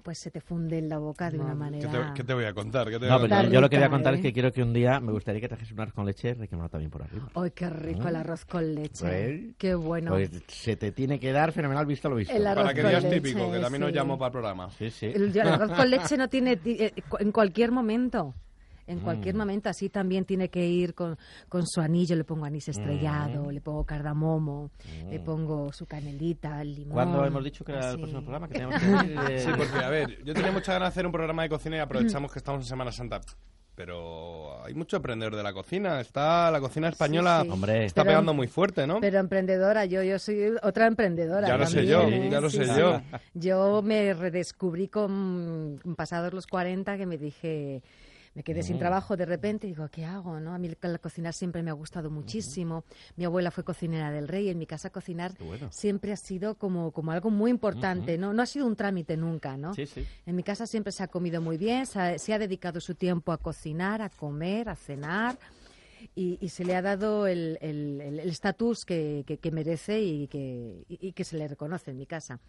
[0.02, 1.92] pues se te funde en la boca de una ¿Qué manera.
[1.92, 2.86] te, qué te voy a contar?
[2.88, 3.44] ¿Qué te voy No, a contar?
[3.46, 4.18] Está yo lo que voy a contar ¿eh?
[4.18, 6.70] es que quiero que un día me gustaría que trajese un arroz con leche requemado
[6.70, 7.30] también por arriba.
[7.36, 9.06] ¡Ay, qué rico el arroz con leche!
[9.06, 10.12] Pues- ¡Qué bueno!
[10.12, 12.34] Pues se te tiene que dar fenomenal visto lo visto.
[12.34, 13.96] El arroz Para que con leche, típico, que también nos sí.
[13.96, 14.70] llamo para el programa.
[14.72, 15.06] Sí, sí.
[15.08, 18.34] El, el arroz con leche no tiene ti- eh, en cualquier momento.
[18.92, 19.38] En cualquier Mm.
[19.38, 21.18] momento así también tiene que ir con,
[21.50, 23.50] con su anillo, le pongo anís estrellado, Mm.
[23.52, 24.72] le pongo cardamomo,
[25.10, 26.94] le pongo su canelita, el limón.
[26.94, 27.90] ¿Cuándo hemos dicho que era así.
[27.92, 28.48] el próximo programa?
[28.48, 28.82] Que teníamos
[29.28, 31.50] que eh, Sí, porque, a ver, yo tenía mucha ganas de hacer un programa de
[31.50, 33.22] cocina y aprovechamos que estamos en Semana Santa.
[33.74, 36.02] Pero hay mucho emprendedor de la cocina.
[36.02, 37.50] Está la cocina española sí.
[37.50, 37.86] Hombre.
[37.86, 39.00] está Pero- pegando muy fuerte, ¿no?
[39.00, 41.48] Pero emprendedora, yo, yo soy otra emprendedora.
[41.48, 42.28] Ya lo sé yo, ¿eh?
[42.30, 42.72] ya lo sé sí.
[42.78, 43.02] yo.
[43.34, 47.82] Yo me redescubrí con pasados los 40 que me dije,
[48.34, 50.40] me quedé sin trabajo de repente y digo, ¿qué hago?
[50.40, 50.54] ¿no?
[50.54, 52.86] A mí la cocina siempre me ha gustado muchísimo.
[53.18, 54.50] Mi abuela fue cocinera del rey.
[54.50, 55.34] En mi casa cocinar
[55.70, 58.18] siempre ha sido como, como algo muy importante.
[58.18, 58.34] ¿no?
[58.34, 59.58] no ha sido un trámite nunca.
[59.58, 59.74] ¿no?
[59.74, 60.06] Sí, sí.
[60.26, 62.96] En mi casa siempre se ha comido muy bien, se ha, se ha dedicado su
[62.96, 65.38] tiempo a cocinar, a comer, a cenar.
[66.16, 67.58] Y, y se le ha dado el
[68.26, 72.40] estatus que, que- que merece y que, y- que se le reconoce en mi casa.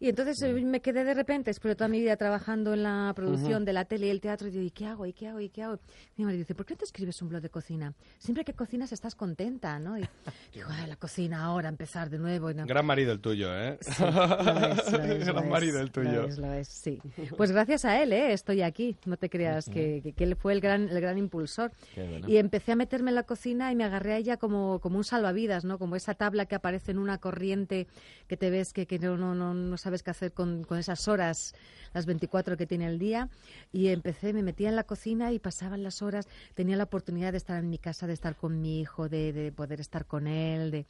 [0.00, 3.12] Y entonces eh, me quedé de repente, después de toda mi vida trabajando en la
[3.14, 5.06] producción de la tele y el teatro, y digo, ¿y qué hago?
[5.06, 5.40] ¿Y qué hago?
[5.40, 5.78] ¿Y qué hago?
[6.16, 7.94] Mi marido dice, ¿por qué no te escribes un blog de cocina?
[8.18, 9.98] Siempre que cocinas estás contenta, ¿no?
[9.98, 10.02] Y
[10.54, 12.50] digo, "Ay, la cocina ahora, empezar de nuevo.
[12.50, 12.66] y no".
[12.66, 13.78] Gran marido el tuyo, ¿eh?
[13.80, 16.12] Sí, lo es, lo es, lo Gran es, marido el tuyo.
[16.12, 17.00] Lo es, lo es, sí.
[17.36, 18.32] Pues gracias a él, ¿eh?
[18.32, 18.96] estoy aquí.
[19.06, 21.70] No te creas que, que- él fue el gran, el gran impulsor.
[21.96, 22.28] Bueno.
[22.28, 25.04] Y empecé a meterme en la cocina y me agarré a ella como, como un
[25.04, 25.78] salvavidas, ¿no?
[25.78, 27.86] Como esa tabla que aparece en una corriente
[28.28, 31.54] que te ves que, que no, no, no, sabes qué hacer con, con esas horas,
[31.94, 33.28] las 24 que tiene el día.
[33.72, 36.28] Y empecé, me metía en la cocina y pasaban las horas.
[36.54, 39.52] Tenía la oportunidad de estar en mi casa, de estar con mi hijo, de, de
[39.52, 40.86] poder estar con él, de...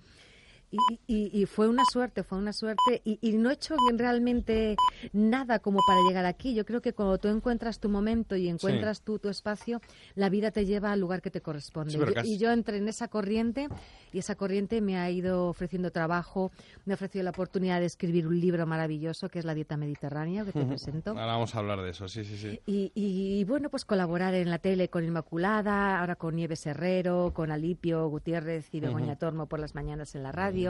[0.74, 3.00] Y, y- y fue una suerte, fue una suerte.
[3.04, 4.76] Y, y no he hecho realmente
[5.12, 6.54] nada como para llegar aquí.
[6.54, 9.80] Yo creo que cuando tú encuentras tu momento y encuentras tú tu espacio,
[10.14, 11.92] la vida te lleva al lugar que te corresponde.
[11.92, 13.68] Sí, Yo- y yo entré en esa corriente
[14.12, 16.52] y esa corriente me ha ido ofreciendo trabajo,
[16.84, 20.44] me ha ofrecido la oportunidad de escribir un libro maravilloso que es La Dieta Mediterránea,
[20.44, 21.10] que te presento.
[21.10, 22.60] Ahora vamos a hablar de eso, sí, sí, sí.
[22.66, 27.50] Y, y, bueno, pues colaborar en la tele con Inmaculada, ahora con Nieves Herrero, con
[27.50, 30.63] Alipio Gutiérrez y Begoña Tormo por las mañanas en la radio.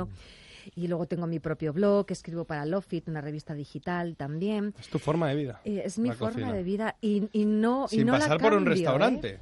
[0.74, 4.74] Y luego tengo mi propio blog, escribo para Lofit, una revista digital también.
[4.80, 5.60] Es tu forma de vida.
[5.64, 6.52] Eh, es mi forma cocina.
[6.52, 9.38] de vida y, y no y Sin la pasar por un ¿eh?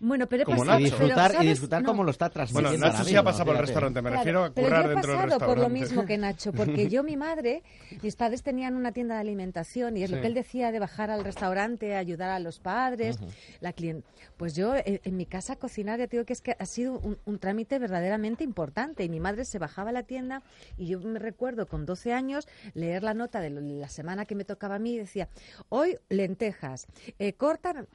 [0.00, 0.96] Bueno, pero he Como pasado, Y Nacho.
[0.96, 1.88] pero, disfrutar, y disfrutar No.
[1.88, 4.18] como lo está Bueno, transmitiendo Nacho ahora sí ha pasado por el restaurante, me Claro,
[4.22, 6.88] refiero a pero currar yo he dentro del pasado por lo mismo que Nacho, porque
[6.88, 7.62] yo, mi madre,
[8.00, 11.10] mis padres tenían una tienda de alimentación y es lo que él decía de bajar
[11.10, 13.18] al restaurante, ayudar a los padres,
[13.60, 14.04] la clien-
[14.36, 16.92] Pues yo, en, en mi casa, cocinar, ya te digo que es que ha sido
[17.00, 19.02] un, un trámite verdaderamente importante.
[19.02, 20.42] Y mi madre se bajaba a la tienda
[20.76, 24.44] y yo me recuerdo con 12 años leer la nota de la semana que me
[24.44, 25.28] tocaba a mí y decía,
[25.70, 26.86] hoy lentejas,
[27.18, 27.88] eh, cortan...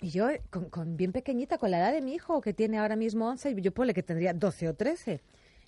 [0.00, 2.78] Y yo, eh, con, con bien pequeñita, con la edad de mi hijo, que tiene
[2.78, 5.20] ahora mismo 11, y yo ponle que tendría 12 o 13.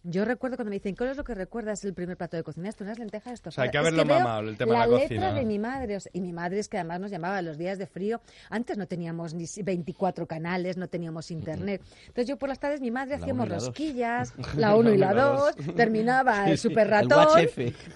[0.03, 2.71] Yo recuerdo cuando me dicen, ¿cuál es lo que recuerdas el primer plato de cocina?
[2.71, 4.79] Esto unas lentejas, esto O sea, hay que Es haberlo veo mamado, el tema de
[4.79, 5.33] la la letra cocina.
[5.35, 7.77] de mi madre, o sea, y mi madre es que además nos llamaba los días
[7.77, 8.23] de frío.
[8.49, 11.83] Antes no teníamos ni si- 24 canales, no teníamos internet.
[12.03, 15.13] Entonces yo por las tardes mi madre La hacíamos la rosquillas, la 1 y la
[15.13, 17.29] 2, terminaba el super ratón,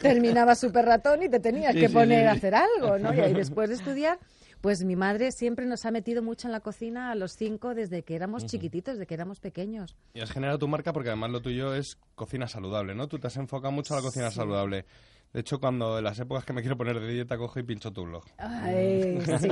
[0.02, 3.14] terminaba super ratón y te tenías Sí, que poner sí, a hacer algo, ¿no?
[3.14, 4.18] Y ahí después de estudiar,
[4.64, 8.02] pues mi madre siempre nos ha metido mucho en la cocina a los cinco desde
[8.02, 9.94] que éramos chiquititos, desde que éramos pequeños.
[10.14, 13.06] Y has generado tu marca porque además lo tuyo es cocina saludable, ¿no?
[13.06, 14.86] Tú te has enfocado mucho a la cocina saludable.
[15.34, 17.92] De hecho, cuando en las épocas que me quiero poner de dieta cojo y pincho
[17.92, 18.22] tu blog.
[18.38, 19.48] Ay, sí.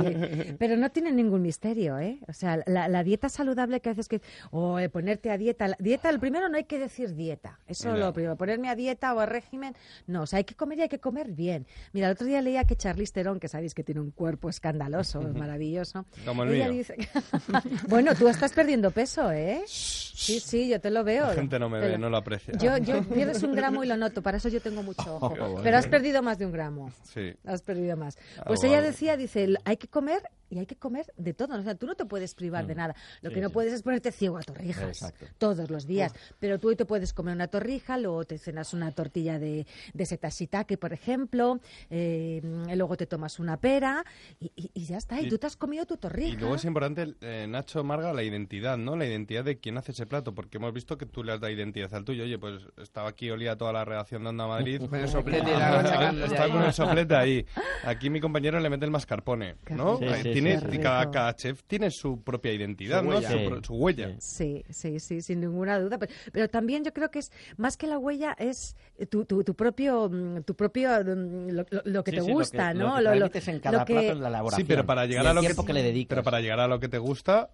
[0.59, 2.21] Pero no tiene ningún misterio, ¿eh?
[2.29, 4.23] O sea, la, la dieta saludable que haces que...
[4.53, 5.67] O ponerte a dieta...
[5.67, 7.59] La dieta, el primero no hay que decir dieta.
[7.67, 7.97] Eso Ya.
[7.97, 8.37] lo primero.
[8.37, 9.75] Ponerme a dieta o a régimen,
[10.07, 10.23] no.
[10.23, 11.67] O sea, hay que comer y hay que comer bien.
[11.93, 15.21] Mira, el otro día leía que Charlize Theron, que sabéis que tiene un cuerpo escandaloso,
[15.21, 16.07] maravilloso.
[16.25, 16.75] Como el ella mío.
[16.79, 16.97] dice...
[17.89, 19.63] bueno, tú estás perdiendo peso, ¿eh?
[19.67, 21.27] Sí, sí, yo te lo veo.
[21.27, 22.55] La gente no me ve, no lo aprecia.
[22.57, 25.31] Yo, yo pierdes un gramo y lo noto, para eso yo tengo mucho ojo.
[25.31, 25.72] bueno.
[25.73, 26.93] Pero has perdido más de un gramo.
[27.03, 27.33] Sí.
[27.45, 28.17] Has perdido más.
[28.37, 31.59] Algo, Pues ella decía, dice, "El- hay que comer y hay que comer de todo.
[31.59, 32.95] O sea, tú no te puedes privar de nada.
[33.23, 35.25] Lo que no puedes es ponerte ciego a torrijas Exacto.
[35.39, 36.13] todos los días.
[36.39, 40.07] Pero tú hoy te puedes comer una torrija, luego te cenas una tortilla de, de
[40.07, 44.05] setas shiitake, por ejemplo, eh, y luego te tomas una pera
[44.41, 45.21] y, y- y ya está.
[45.21, 46.29] Y, Y- tú te has comido tu torrija.
[46.35, 48.95] Y luego es importante, eh, Nacho Marga, la identidad, ¿no?
[48.97, 51.53] La identidad de quién hace ese plato, porque hemos visto que tú le has dado
[51.53, 52.25] identidad al tuyo.
[52.25, 54.83] Oye, pues estaba aquí, olía toda la redacción de Onda Madrid.
[54.91, 55.81] Con el soplete la
[56.27, 56.51] Está ahí.
[56.51, 57.47] con el soplete ahí.
[57.85, 59.97] Aquí mi compañero le mete el mascarpone, ¿no?
[59.99, 60.79] Sí, sí, tiene, sí.
[60.79, 63.11] Cada, chef tiene su propia identidad, Su ¿no?
[63.17, 63.31] huella.
[63.31, 63.45] Su, Sí.
[63.47, 64.17] pro- su huella.
[64.19, 65.99] Sí, sí, sí, sin ninguna duda.
[65.99, 68.77] Pero, pero también yo creo que es más que la huella es
[69.11, 72.29] tu, tu, tu propio, mm, tu propio mm, lo, lo- lo que Sí, te sí,
[72.29, 73.01] lo gusta, que- ¿no?
[73.01, 74.67] Lo que transmites en cada lo que- plato en la elaboración.
[74.67, 76.09] Sí, pero para llegar y a lo que, tiempo que le dedicas.
[76.11, 77.51] Pero para llegar a lo que te gusta,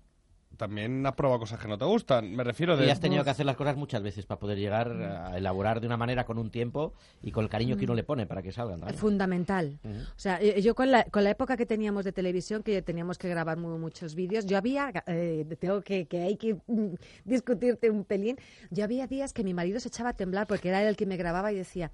[0.56, 2.34] también has probado cosas que no te gustan.
[2.34, 2.86] Me refiero de...
[2.86, 5.86] Y has tenido que hacer las cosas muchas veces para poder llegar a elaborar de
[5.86, 8.52] una manera con un tiempo y con el cariño que uno le pone para que
[8.52, 8.82] salgan.
[8.94, 9.78] Fundamental.
[9.84, 13.18] O sea, eh, yo con la, con la época que teníamos de televisión, que teníamos
[13.18, 17.90] que grabar muy, muchos vídeos, yo había, eh, tengo que, que hay que mm, discutirte
[17.90, 18.36] un pelín,
[18.70, 21.06] yo había días que mi marido se echaba a temblar porque era él el que
[21.06, 21.90] me grababa y decía,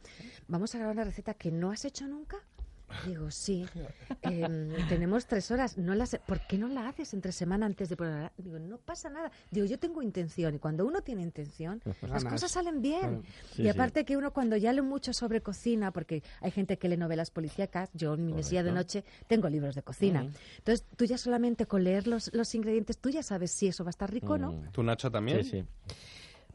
[0.49, 2.39] vamos a grabar una receta que no has hecho nunca.
[3.07, 3.67] Digo, sí.
[4.23, 5.79] Em, tenemos tres horas.
[5.79, 8.33] No las, ¿Por qué no la haces entre semana antes de ponerla?
[8.37, 9.31] Digo, no pasa nada.
[9.51, 10.55] Digo, yo tengo intención.
[10.55, 12.33] Y cuando uno tiene intención, las ganas.
[12.33, 13.01] cosas salen bien.
[13.01, 13.23] Claro.
[13.53, 16.89] Sí, y aparte que uno cuando ya lee mucho sobre cocina, porque hay gente que
[16.89, 20.27] lee novelas policíacas, yo en mi mesilla de noche tengo libros de cocina.
[20.59, 23.89] Entonces, tú ya solamente con leer los, los ingredientes, tú ya sabes si eso va
[23.89, 24.53] a estar rico o no.
[24.53, 24.73] Mm.
[24.73, 25.45] ¿Tú, Nacho, también?
[25.45, 25.65] Sí, sí.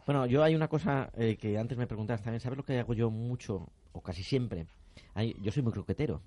[0.09, 2.39] Bueno, yo hay una cosa eh, que antes me preguntabas también.
[2.39, 4.65] ¿Sabes lo que hago yo mucho, o casi siempre?
[5.13, 6.23] Hay- yo soy muy croquetero.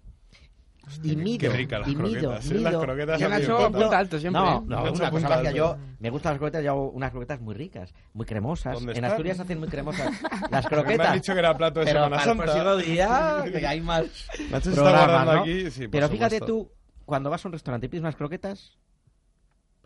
[1.03, 2.47] Y mido, Qué ricas las y mido, croquetas.
[2.53, 2.81] las mido.
[2.81, 3.73] croquetas Yo Nacho encantan.
[3.83, 4.41] punta alto siempre.
[4.41, 4.63] No, ¿eh?
[4.69, 7.55] no, una cosa más que yo me gustan las croquetas, yo hago unas croquetas muy
[7.57, 8.75] ricas, muy cremosas.
[8.75, 9.11] ¿Dónde En están?
[9.11, 11.15] Asturias se hacen muy cremosas las Me han croquetas.
[11.15, 12.45] dicho que era plato de pero Semana para Santa.
[12.45, 14.03] próximo día que hay más
[14.49, 15.41] Nacho se está programas, guardando ¿no?
[15.41, 15.71] aquí.
[15.73, 16.71] Sí, Pero fíjate tú,
[17.05, 18.79] cuando vas a un restaurante y pides unas croquetas,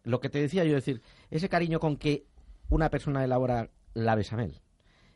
[0.05, 2.27] lo que te decía yo, decir, ese cariño con que
[2.69, 4.61] una persona elabora la bechamel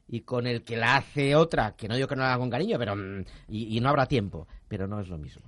[0.09, 2.51] y con el que la hace otra, que no digo que no la haga con
[2.51, 5.43] cariño, pero mm, y, y no habrá tiempo, pero no es lo mismo.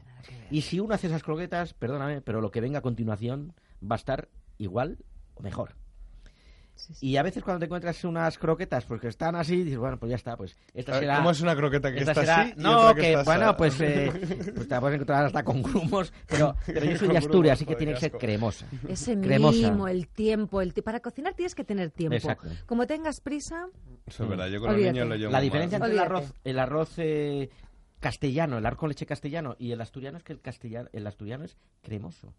[0.51, 3.99] Y si uno hace esas croquetas, perdóname, pero lo que venga a continuación va a
[3.99, 4.99] estar igual
[5.35, 5.75] o mejor.
[6.83, 7.07] Sí, sí.
[7.07, 10.11] Y a veces cuando te encuentras unas croquetas, pues que están así, dices, bueno, pues
[10.11, 11.17] ya está, pues esta será...
[11.19, 12.55] ¿Cómo es una croqueta que está será- así?
[12.57, 13.57] y no, otra que, está bueno, asada?
[13.57, 14.11] pues, eh,
[14.55, 17.67] pues te la puedes encontrar hasta con grumos, pero, pero yo soy de Asturias, así
[17.67, 18.67] que tiene que ser cremosa.
[18.89, 19.71] Ese Cremosa.
[19.71, 22.17] mimo, el tiempo, el para cocinar tienes que tener tiempo.
[22.17, 22.49] Exacto.
[22.67, 23.69] Como tengas prisa,
[24.07, 24.87] Eso es verdad, yo con Olvídate.
[24.87, 25.45] los niños lo llevo La mal.
[25.45, 27.51] diferencia entre el arroz, el arroz eh,
[28.01, 31.45] castellano, el arroz con leche castellano y el asturiano es que el, castellano, el asturiano
[31.45, 32.35] es cremoso.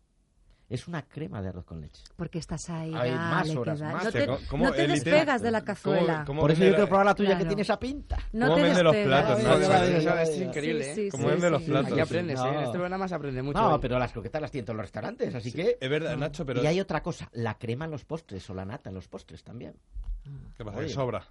[0.73, 2.01] Es una crema de arroz con leche.
[2.15, 4.05] porque estás ahí, Hay más horas, más.
[4.05, 6.23] No te, ¿cómo- cómo no te despegas de la ¿Cómo- cazuela.
[6.25, 8.17] cómo Por eso yo quiero probar la tuya que tiene esa pinta.
[8.31, 9.45] No cómo te vende los platos, sí,
[10.33, 10.95] es increíble, sí, ¿eh?
[10.95, 11.91] sí, ¿Cómo sí, vende los platos?
[11.91, 12.47] Aquí aprendes, ¿eh?
[12.47, 12.59] En No.
[12.61, 13.61] este programa se aprende mucho.
[13.61, 13.79] No, ¿eh?
[13.79, 15.77] pero las croquetas las tienen todos los restaurantes, así que...
[15.79, 18.65] Es verdad, Nacho, pero Y hay otra cosa, la crema en los postres o la
[18.65, 19.75] nata en los postres también.
[20.57, 20.79] ¿qué pasa?
[20.79, 21.23] Que sobra.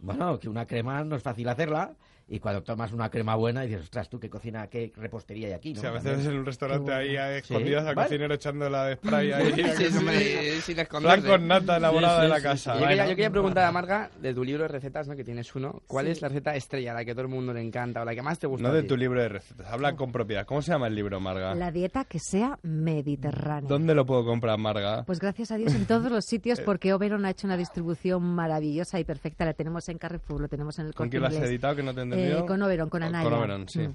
[0.00, 1.94] Bueno, que una crema no es fácil hacerla
[2.28, 5.72] y cuando tomas una crema buena dices, ostras, tú qué cocina, qué repostería hay aquí,
[5.72, 5.80] O ¿no?
[5.80, 7.38] sea, a veces en un restaurante ahí a Sí.
[7.38, 8.06] escondidas al Vale.
[8.08, 9.52] cocinero echando la de spray ahí.
[9.78, 9.96] Sí, sí.
[9.98, 11.26] hombre, sin Plan esconderse.
[11.28, 12.74] con nata elaborada Sí, de sí, la sí, casa.
[12.80, 15.16] Yo quería, yo quería preguntar a Marga, de tu libro de recetas, ¿no?
[15.16, 16.12] que tienes uno, ¿cuál Sí.
[16.12, 18.22] es la receta estrella, la que a todo el mundo le encanta o la que
[18.22, 18.68] más te gusta?
[18.68, 20.44] No de tu libro de recetas, habla con propiedad.
[20.46, 21.54] ¿Cómo se llama el libro, Marga?
[21.54, 23.68] La dieta que sea mediterránea.
[23.68, 25.04] ¿Dónde lo puedo comprar, Marga?
[25.04, 26.28] Pues gracias a Dios en todos los Eh.
[26.28, 29.44] sitios, porque Oberon ha hecho una distribución maravillosa y perfecta.
[29.44, 31.82] La tenemos en Carrefour, lo tenemos en el ¿Con Corte quién lo has editado que
[31.82, 33.36] no te he Eh, con Oberon, con Con Anaya.
[33.38, 33.80] Oberon, sí.
[33.80, 33.94] Mm.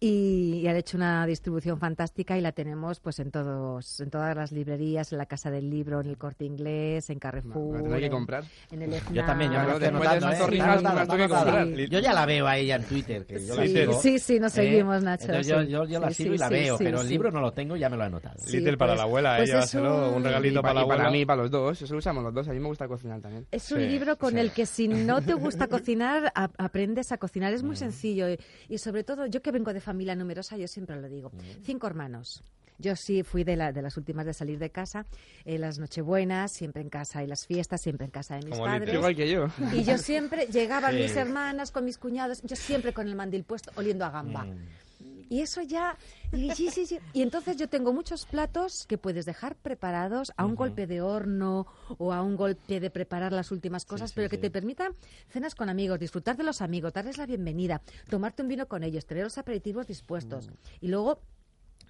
[0.00, 4.36] Y, y han hecho una distribución fantástica y la tenemos pues en todos, en todas
[4.36, 7.74] las librerías, en la Casa del Libro, en el Corte Inglés, en Carrefour.
[7.76, 8.44] La tendré que en- comprar.
[8.70, 10.38] En el Yo también, me lo esas ¿eh?
[10.38, 11.58] torrijas, me que está comprar.
[11.58, 11.64] anotada.
[11.88, 13.92] Yo ya la veo a ella en Twitter, que yo la Sí, sigo.
[14.00, 14.62] Sí, sí, nos ¿eh?
[14.62, 15.24] seguimos, Nacho.
[15.24, 15.52] Entonces sí.
[15.52, 17.12] yo, yo, yo la Sí, sigo y la sí, veo, sí, pero el sí.
[17.12, 18.36] libro no lo tengo, ya me lo he anotado.
[18.38, 19.42] Sí, Little para pues- la abuela, pues ¿eh?
[19.44, 21.10] es Llévaselo, un un- regalito Y para la y para abuela.
[21.18, 22.48] mí para los dos, eso lo usamos los dos.
[22.48, 23.46] A mí me gusta cocinar también.
[23.50, 27.52] Es un libro con el que si no te gusta cocinar, aprendes a cocinar.
[27.52, 28.28] Es muy sencillo.
[28.30, 28.38] Y,
[28.68, 31.30] y sobre todo, yo que vengo de familia numerosa, yo siempre lo digo.
[31.62, 32.42] Cinco hermanos.
[32.80, 35.04] Yo sí fui de, la- de las últimas de salir de casa.
[35.44, 37.24] eh, las nochebuenas, siempre en casa.
[37.24, 38.94] Y las fiestas, siempre en casa de mis Como padres.
[38.94, 39.48] Igual que yo.
[39.72, 41.02] Y yo siempre, llegaban Sí.
[41.02, 44.46] mis hermanas con mis cuñados, yo siempre con el mandil puesto, oliendo a gamba.
[45.28, 45.96] Y eso ya,
[46.32, 46.98] y, sí, sí, sí.
[47.12, 51.66] y entonces yo tengo muchos platos que puedes dejar preparados a un golpe de horno
[51.98, 54.94] o a un golpe de preparar las últimas cosas, sí, pero que te permitan
[55.28, 59.06] cenas con amigos, disfrutar de los amigos, darles la bienvenida, tomarte un vino con ellos,
[59.06, 60.50] tener los aperitivos dispuestos.
[60.80, 61.20] Y luego,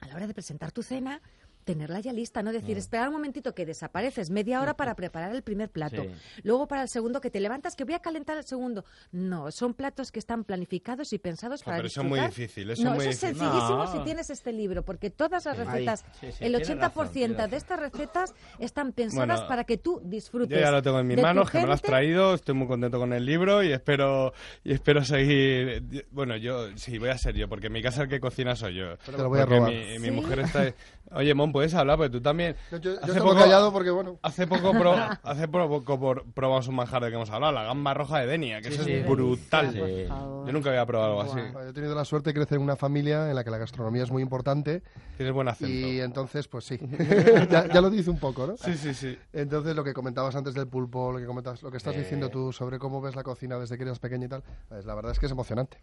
[0.00, 1.20] a la hora de presentar tu cena,
[1.68, 5.42] tenerla ya lista, no decir, esperar un momentito que desapareces media hora para preparar el
[5.42, 6.02] primer plato.
[6.02, 6.08] Sí.
[6.44, 8.86] Luego para el segundo que te levantas que voy a calentar el segundo.
[9.12, 12.38] No, son platos que están planificados y pensados Jo, para pero eso es muy disfrutar.
[12.40, 13.38] difícil, eso no, muy eso es difícil.
[13.38, 13.92] sencillísimo No.
[13.92, 17.56] si tienes este libro, porque todas las recetas, Sí, sí, el tienes 80% razón, de
[17.58, 20.56] estas recetas están pensadas Bueno, para que tú disfrutes.
[20.56, 22.98] Yo ya lo tengo en mis manos, que me lo has traído, estoy muy contento
[22.98, 24.32] con el libro y espero
[24.64, 26.06] y espero seguir.
[26.12, 28.76] Bueno, yo sí, voy a ser yo, porque en mi casa el que cocina soy
[28.76, 28.96] yo.
[28.98, 29.72] Te lo voy a Porque robar.
[29.72, 30.10] Mi, mi ¿Sí?
[30.12, 30.72] mujer está...
[31.10, 31.96] Oye, Mon, ¿puedes hablar?
[31.96, 32.54] Porque tú también...
[32.70, 34.94] Yo, yo Hace poco- callado porque, bueno, Hace poco, pro-
[35.24, 38.60] hace poco por- probamos un manjar de que hemos hablado, la gamba roja de Denia,
[38.60, 38.92] que eso sí.
[38.92, 39.72] es brutal.
[39.72, 39.78] Sí.
[40.08, 41.40] Yo nunca había probado algo así.
[41.52, 44.02] Yo he tenido la suerte de crecer en una familia en la que la gastronomía
[44.04, 44.82] es muy importante
[45.16, 45.72] Tienes buen acento.
[45.88, 46.78] y entonces, pues sí,
[47.50, 48.56] ya, ya lo dice un poco, ¿no?
[48.56, 49.18] Sí, sí, sí.
[49.32, 51.98] Entonces, lo que comentabas antes del pulpo, lo que comentas, lo que estás Eh.
[52.00, 54.94] diciendo tú sobre cómo ves la cocina desde que eras pequeña y tal, pues, la
[54.94, 55.78] verdad es que es emocionante.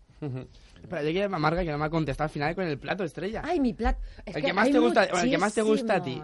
[0.82, 3.04] Espera, yo quiero a Marga que no me ha contestado al final con el plato
[3.04, 3.42] estrella.
[3.44, 4.00] Ay, mi plato.
[4.26, 6.22] El que más te gusta- bueno, el que más te gusta a ti.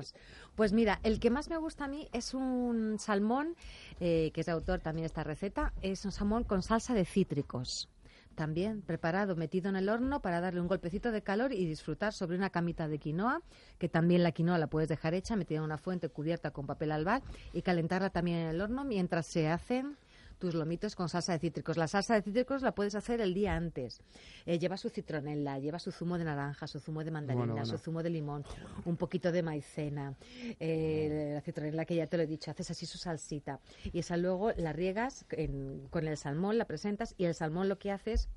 [0.56, 3.56] Pues mira, el que más me gusta a mí es un salmón,
[4.00, 7.90] eh, que es de autor también esta receta, es un salmón con salsa de cítricos.
[8.36, 12.38] También preparado, metido en el horno para darle un golpecito de calor y disfrutar sobre
[12.38, 13.42] una camita de quinoa,
[13.78, 16.92] que también la quinoa la puedes dejar hecha, metida en una fuente cubierta con papel
[16.92, 17.24] albal
[17.54, 19.98] y calentarla también en el horno mientras se hacen
[20.42, 21.78] tus lomitos con salsa de cítricos.
[21.78, 24.02] La salsa de cítricos la puedes hacer el día antes.
[24.48, 27.66] Eh, lleva su citronela, lleva su zumo de naranja, su zumo de mandarina, Bueno, bueno.
[27.68, 28.44] su zumo de limón,
[28.86, 30.16] un poquito de maicena,
[30.60, 33.60] eh, la citronela que ya te lo he dicho, haces así su salsita.
[33.94, 37.78] Y esa luego la riegas en- con el salmón, la presentas y el salmón lo
[37.78, 38.28] que haces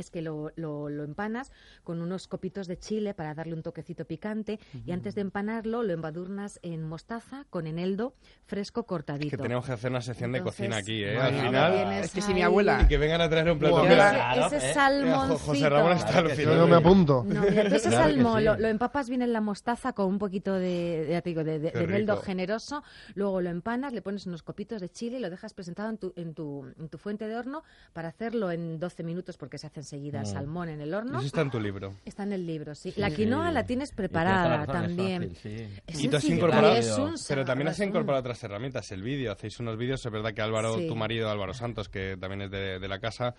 [0.00, 1.52] es que lo, lo- lo empanas
[1.84, 5.92] con unos copitos de chile para darle un toquecito picante y antes de empanarlo lo
[5.92, 8.14] embadurnas en mostaza con eneldo
[8.46, 9.30] fresco cortadito.
[9.36, 11.14] Que tenemos que hacer una sección de Entonces, cocina aquí, ¿eh?
[11.14, 11.92] bueno, Al final.
[12.04, 13.76] Es que si mi abuela- Y que vengan a traer un plato.
[13.76, 13.84] Wow.
[13.84, 14.74] Ese- Mira, Claro, ese eh.
[14.74, 16.54] Jo- José Ramón está que alucinando.
[16.54, 17.24] Yo no me apunto.
[17.26, 18.44] No, ese Claro salmón sí.
[18.44, 21.44] lo, lo empapas bien en la mostaza con un poquito de, de, ya te digo,
[21.44, 22.24] de, de- de eneldo rico.
[22.26, 22.82] generoso,
[23.14, 26.12] luego lo empanas, le pones unos copitos de chile y lo dejas presentado en tu,
[26.16, 29.82] en tu, en tu fuente de horno para hacerlo en 12 minutos porque se hace
[29.90, 30.32] enseguida el Mm.
[30.32, 31.18] salmón en el horno.
[31.18, 31.94] Eso está en tu libro.
[32.04, 32.92] Está en el libro, sí.
[32.92, 33.16] Sí, la sí.
[33.16, 35.22] quinoa la tienes preparada razón, es también.
[35.34, 35.80] fácil, sí.
[35.86, 39.32] Es Y tú has incorporado, es un pero también has incorporado otras herramientas, el vídeo,
[39.32, 40.86] hacéis unos vídeos, es verdad que Álvaro, Sí.
[40.86, 43.34] tu marido Álvaro Santos, que también es de, de la casa,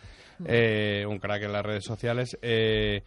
[0.46, 3.04] eh, un crack en las redes sociales, eh,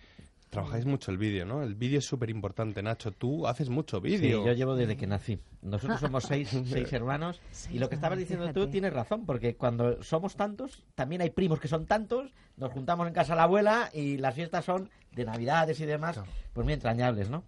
[0.55, 1.63] trabajáis mucho el vídeo, ¿no?
[1.63, 4.47] El vídeo es súper importante, Nacho, tú haces mucho Sí, vídeo.
[4.47, 5.39] yo llevo desde que nací.
[5.63, 7.41] Nosotros somos seis, seis hermanos.
[7.71, 11.61] Y lo que estabas diciendo tú tienes razón, porque cuando somos tantos, también hay primos
[11.61, 15.25] que son tantos, nos juntamos en casa de la abuela y las fiestas son de
[15.25, 16.21] navidades y demás,
[16.53, 17.45] pues muy entrañables, ¿no?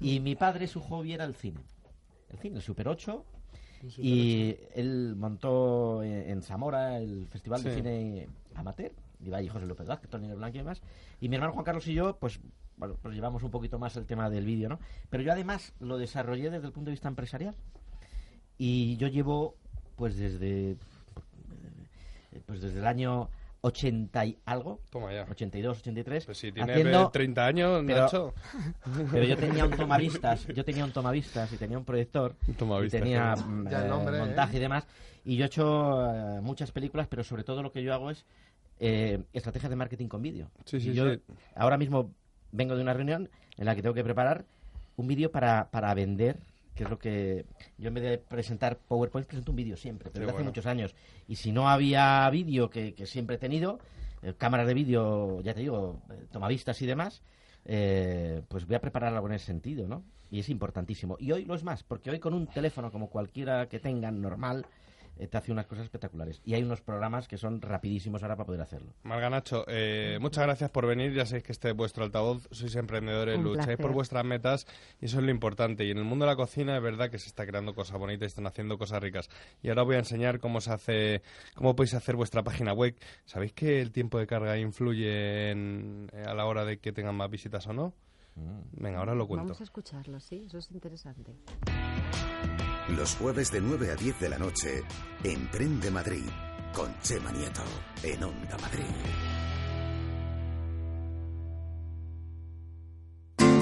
[0.00, 1.60] Y mi padre, su hobby era el cine.
[2.30, 3.24] El cine, el Super 8.
[3.98, 7.76] Y él montó en, en Zamora el Festival de Sí.
[7.76, 8.92] Cine Amateur.
[9.24, 10.82] Iba allí José López Vázquez, Tony Blanco y demás.
[11.20, 12.40] Y mi hermano Juan Carlos y yo, pues,
[12.76, 14.78] bueno, pues llevamos un poquito más el tema del vídeo, ¿no?
[15.10, 17.54] Pero yo además lo desarrollé desde el punto de vista empresarial.
[18.58, 19.56] Y yo llevo,
[19.96, 20.76] pues desde, eh,
[22.46, 23.28] pues desde el año
[23.62, 25.24] 80 y algo, Toma ya.
[25.30, 28.34] 82, 83, Pues si tiene haciendo- 30 años, pero- Nacho.
[29.10, 33.00] pero yo tenía un tomavistas, yo tenía un tomavistas y tenía un proyector Un tomavistas,
[33.00, 33.34] y tenía
[33.70, 34.20] Ya el eh, nombre, ¿eh?
[34.20, 34.86] montaje y demás.
[35.24, 38.26] Y yo he hecho eh, muchas películas, pero sobre todo lo que yo hago es
[38.78, 40.50] eh, estrategias de marketing con vídeo.
[40.64, 41.20] Sí, sí, yo sí.
[41.54, 42.10] ahora mismo
[42.52, 44.44] vengo de una reunión en la que tengo que preparar
[44.96, 46.38] un vídeo para, para vender,
[46.74, 47.46] que es lo que
[47.78, 50.94] yo en vez de presentar PowerPoint presento un vídeo siempre, Qué desde hace muchos años.
[51.28, 53.78] Y si no había vídeo que, que siempre he tenido,
[54.22, 57.22] eh, cámaras de vídeo, ya te digo, eh, tomavistas y demás,
[57.66, 60.02] eh, pues voy a preparar algo en ese sentido, ¿no?
[60.30, 61.16] Y es importantísimo.
[61.20, 64.66] Y hoy lo es más, porque hoy con un teléfono como cualquiera que tengan normal,
[65.16, 66.40] te hace unas cosas espectaculares.
[66.44, 68.92] Y hay unos programas que son rapidísimos ahora para poder hacerlo.
[69.02, 71.12] Marga Nacho, eh, muchas gracias por venir.
[71.14, 72.48] Ya sabéis que este es vuestro altavoz.
[72.50, 73.82] Sois emprendedores, Un lucháis placer.
[73.82, 74.66] por vuestras metas
[75.00, 75.84] y eso es lo importante.
[75.84, 78.22] Y en el mundo de la cocina es verdad que se está creando cosas bonitas
[78.22, 79.28] y están haciendo cosas ricas.
[79.62, 81.22] Y ahora voy a enseñar cómo se hace,
[81.54, 82.96] cómo podéis hacer vuestra página web.
[83.24, 87.14] ¿Sabéis que el tiempo de carga influye en- eh, a la hora de que tengan
[87.14, 87.94] más visitas o no?
[88.72, 89.44] Venga, ahora lo cuento.
[89.44, 91.36] Vamos a escucharlo, sí, eso es interesante.
[92.88, 94.82] Los jueves de 9 a 10 de la noche,
[95.22, 96.28] Emprende Madrid,
[96.74, 97.62] con Chema Nieto,
[98.02, 98.84] en Onda Madrid.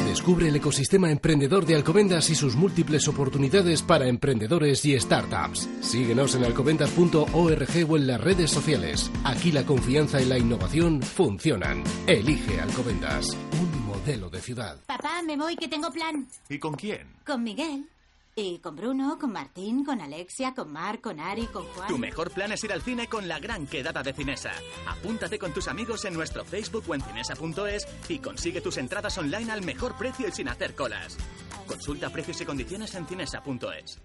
[0.07, 5.69] Descubre el ecosistema emprendedor de Alcobendas y sus múltiples oportunidades para emprendedores y startups.
[5.81, 9.11] Síguenos en alcobendas.org o en las redes sociales.
[9.25, 11.85] Aquí la confianza y la innovación funcionan.
[12.07, 13.29] Elige Alcobendas,
[13.61, 14.79] un modelo de ciudad.
[14.87, 16.27] Papá, me voy que tengo plan.
[16.49, 17.07] ¿Y con quién?
[17.25, 17.89] Con Miguel.
[18.35, 21.89] Y con Bruno, con Martín, con Alexia, con Mar, con Ari, con Juan.
[21.89, 24.53] Tu mejor plan es ir al cine con la gran quedada de Cinesa.
[24.89, 29.53] Apúntate con tus amigos en nuestro Facebook o en cinesa.es y consigue tus entradas online
[29.53, 31.19] al mejor precio y sin hacer colas.
[31.67, 34.01] Consulta precios y condiciones en cinesa.es.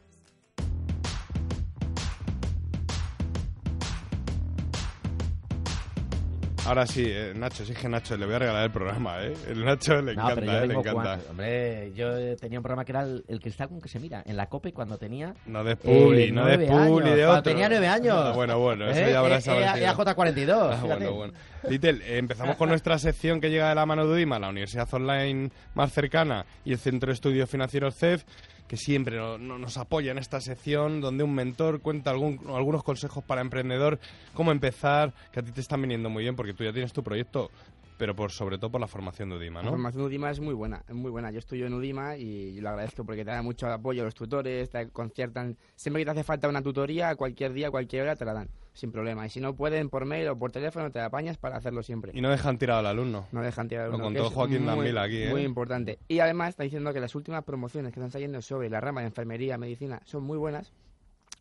[6.68, 9.34] Ahora sí, eh, Nacho, sí que Nacho, le voy a regalar el programa, ¿eh?
[9.49, 10.91] El Nacho le No, encanta, pero yo eh, le encanta.
[10.91, 14.22] cuan- Hombre, yo tenía un programa que era el, el cristal con que se mira,
[14.26, 15.34] en la COPE cuando tenía...
[15.45, 17.43] No de Publi, eh, no de Publi, de cuando otro.
[17.43, 18.15] tenía nueve años.
[18.18, 19.88] Ah, bueno, bueno, eso Eh, ya habrás eh, sabido.
[19.93, 21.05] AJ42, Ah, fíjate.
[21.07, 21.34] bueno, bueno.
[21.70, 24.93] Little, eh, empezamos con nuestra sección que llega de la mano de UDIMA, la universidad
[24.93, 28.24] online más cercana y el Centro de Estudios Financieros CEF,
[28.68, 32.84] que siempre no- no- nos apoya en esta sección donde un mentor cuenta algún- algunos
[32.84, 33.99] consejos para emprendedor,
[34.34, 37.01] cómo empezar, que a ti te están viniendo muy bien porque tú ya tienes tu
[37.03, 37.49] proyecto,
[37.97, 39.72] pero por sobre todo por la formación de UDIMA, La ¿no?
[39.72, 41.32] formación de UDIMA es muy buena, es muy buena.
[41.32, 44.89] Yo estudio en UDIMA y lo agradezco porque te da mucho apoyo los tutores, te
[44.89, 45.57] conciertan.
[45.76, 48.92] Siempre que te hace falta una tutoría, cualquier día, cualquier hora te la dan, sin
[48.92, 49.26] problema.
[49.26, 52.12] Y si no pueden, por mail o por teléfono, te apañas para hacerlo siempre.
[52.14, 53.28] Y no dejan tirado al alumno.
[53.32, 55.30] No dejan tirar Lo uno, contó que es Joaquín muy- Damila aquí, ¿eh?
[55.32, 55.98] Muy importante.
[56.08, 59.08] Y además está diciendo que las últimas promociones que están saliendo sobre la rama de
[59.08, 60.72] enfermería, medicina, son muy buenas.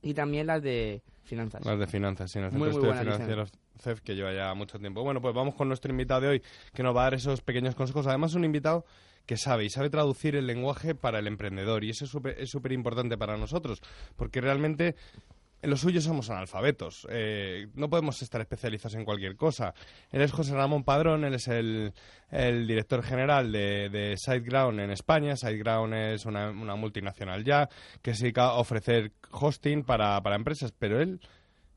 [0.01, 1.65] Y también las de finanzas.
[1.65, 4.33] Las de finanzas, sí, en el Muy, Centro muy de Estudios Financieros CEF, que lleva
[4.33, 5.03] ya mucho tiempo.
[5.03, 7.75] Bueno, pues vamos con nuestro invitado de hoy, que nos va a dar esos pequeños
[7.75, 8.07] consejos.
[8.07, 8.87] Además, un invitado
[9.27, 11.85] que sabe y sabe traducir el lenguaje para el emprendedor.
[11.85, 13.83] Y eso es súper es importante para nosotros,
[14.15, 14.95] porque realmente
[15.67, 17.07] los suyos somos analfabetos.
[17.11, 19.75] Eh, no podemos estar especializados en cualquier cosa.
[20.11, 21.93] Él es José Ramón Padrón, él es el,
[22.31, 25.37] director general de, de SiteGround en España.
[25.37, 27.69] SiteGround es una, una multinacional ya
[28.03, 31.21] que se dedica ofrecer hosting para, para empresas, pero él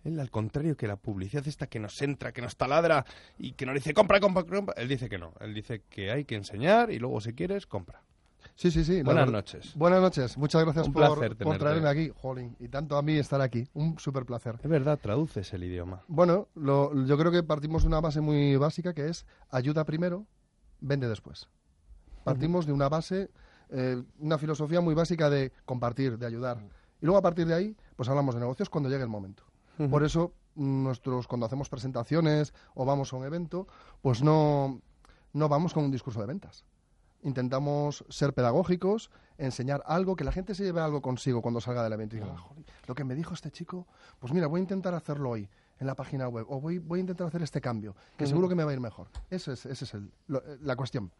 [0.04, 3.06] él, al contrario que la publicidad esta que nos entra, que nos taladra
[3.38, 5.34] y que nos dice compra, compra, compra, él dice que no.
[5.40, 8.02] Él dice que hay que enseñar y luego si quieres, compra.
[8.60, 9.02] Sí, sí, sí.
[9.04, 9.74] Buenas noches.
[9.74, 10.38] Buenas noches.
[10.38, 12.58] Muchas gracias Un por, traerme aquí, Jolín.
[12.60, 13.66] Y tanto a mí estar aquí.
[13.74, 14.60] Un súper placer.
[14.62, 16.04] Es verdad, traduces el idioma.
[16.10, 20.26] Bueno, lo- yo creo que partimos de una base muy básica que es ayuda primero,
[20.82, 21.48] vende después.
[22.26, 23.32] Partimos de una base,
[23.70, 26.58] eh, una filosofía muy básica de compartir, de ayudar.
[27.02, 29.44] Y luego a partir de ahí, pues hablamos de negocios cuando llegue el momento.
[29.90, 33.70] Por eso, nuestros, cuando hacemos presentaciones o vamos a un evento,
[34.02, 34.82] pues no,
[35.32, 36.66] no vamos con un discurso de ventas.
[37.22, 41.94] Intentamos ser pedagógicos, enseñar algo, que la gente se lleve algo consigo cuando salga del
[41.94, 43.88] evento y diga, "Ah, joder, lo que me dijo este chico,
[44.20, 45.50] pues mira, voy a intentar hacerlo hoy
[45.80, 48.56] en la página web o voy, voy a intentar hacer este cambio, que seguro que
[48.56, 49.08] me va a ir mejor.
[49.30, 51.12] Esa es, ese es el- lo- eh, la cuestión.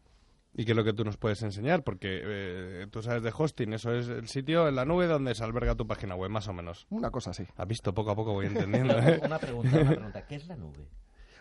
[0.52, 1.84] ¿Y qué es lo que tú nos puedes enseñar?
[1.84, 5.44] Porque eh, tú sabes de hosting, eso es el sitio en la nube donde se
[5.44, 6.86] alberga tu página web, más o menos.
[6.90, 7.46] Una cosa así.
[7.56, 8.98] Has visto, poco a poco voy entendiendo.
[8.98, 9.20] ¿eh?
[9.24, 10.26] Una pregunta, una pregunta.
[10.26, 10.88] ¿Qué es la nube?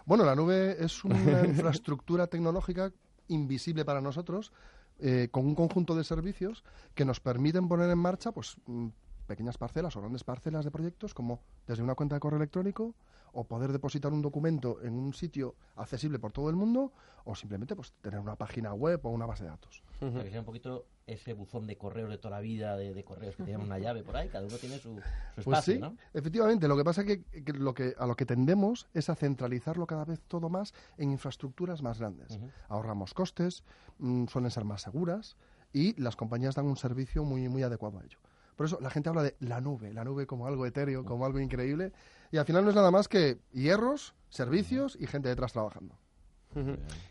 [0.05, 2.91] Bueno, la nube es una infraestructura tecnológica
[3.29, 4.51] invisible para nosotros,
[4.99, 6.63] eh, con un conjunto de servicios
[6.93, 8.87] que nos permiten poner en marcha pues, mm,
[9.27, 12.95] pequeñas parcelas o grandes parcelas de proyectos, como desde una cuenta de correo electrónico,
[13.31, 16.91] o poder depositar un documento en un sitio accesible por todo el mundo,
[17.23, 19.83] o simplemente pues, tener una página web o una base de datos.
[20.01, 22.93] O sea, que sea un poquito ese buzón de correos de toda la vida, de,
[22.93, 25.01] de correos que tienen una llave por ahí, cada uno tiene su, su
[25.35, 25.95] Pues espacio, sí, ¿no?
[26.13, 26.67] efectivamente.
[26.67, 29.85] Lo que pasa es que, que lo que a lo que tendemos es a centralizarlo
[29.87, 32.39] cada vez todo más en infraestructuras más grandes.
[32.67, 33.63] Ahorramos costes,
[33.99, 35.35] mm, suelen ser más seguras
[35.73, 38.17] y las compañías dan un servicio muy, muy adecuado a ello.
[38.55, 41.39] Por eso la gente habla de la nube, la nube como algo etéreo, como algo
[41.39, 41.93] increíble,
[42.31, 45.95] y al final no es nada más que hierros, servicios y gente detrás trabajando.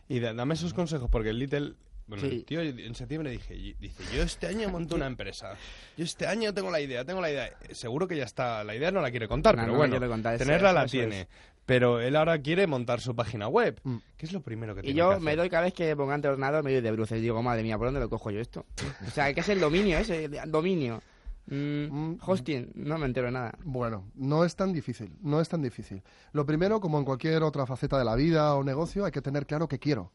[0.08, 1.74] Y da- dame esos consejos, porque el Little...
[2.08, 2.36] Bueno, Sí.
[2.36, 5.54] el tío en septiembre dije, y- dice, yo este año monto una empresa.
[5.96, 7.46] Yo este año tengo la idea, tengo la idea.
[7.68, 9.92] Eh, Seguro que ya está, la idea no la quiere contar, No, pero no bueno,
[9.92, 11.20] quiere contar, eso- tenerla la eso tiene.
[11.22, 11.28] es.
[11.66, 13.78] Pero él ahora quiere montar su página web.
[13.84, 13.96] Mm.
[14.16, 15.22] ¿Qué es lo primero que Y tiene que yo hacer?
[15.22, 17.20] me doy cada vez que pongo ante el ordenador, me doy de bruces.
[17.20, 18.64] Digo, madre mía, ¿por dónde lo cojo yo esto?
[19.06, 20.28] O sea, ¿qué es el dominio ese?
[20.46, 21.02] Dominio.
[21.50, 22.18] Mm, Mm.
[22.26, 23.52] hosting, no me entero de nada.
[23.64, 26.02] Bueno, no es tan difícil, no es tan difícil.
[26.32, 29.46] Lo primero, como en cualquier otra faceta de la vida o negocio, hay que tener
[29.46, 30.10] claro qué quiero.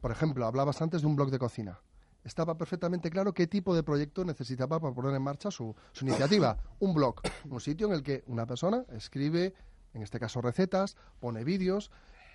[0.00, 1.80] Por ejemplo, hablabas antes de un blog de cocina.
[2.24, 6.58] Estaba perfectamente claro qué tipo de proyecto necesitaba para poner en marcha su, su iniciativa.
[6.80, 9.54] Un blog, un sitio en el que una persona escribe,
[9.94, 11.90] en este caso recetas, pone vídeos.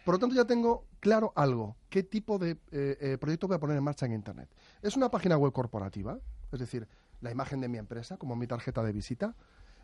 [0.06, 3.60] Por lo tanto, ya tengo claro algo, qué tipo de eh, eh, proyecto voy a
[3.60, 4.50] poner en marcha en Internet.
[4.82, 6.18] ¿Es una página web corporativa?
[6.52, 6.88] Es decir,
[7.20, 9.36] la imagen de mi empresa como mi tarjeta de visita.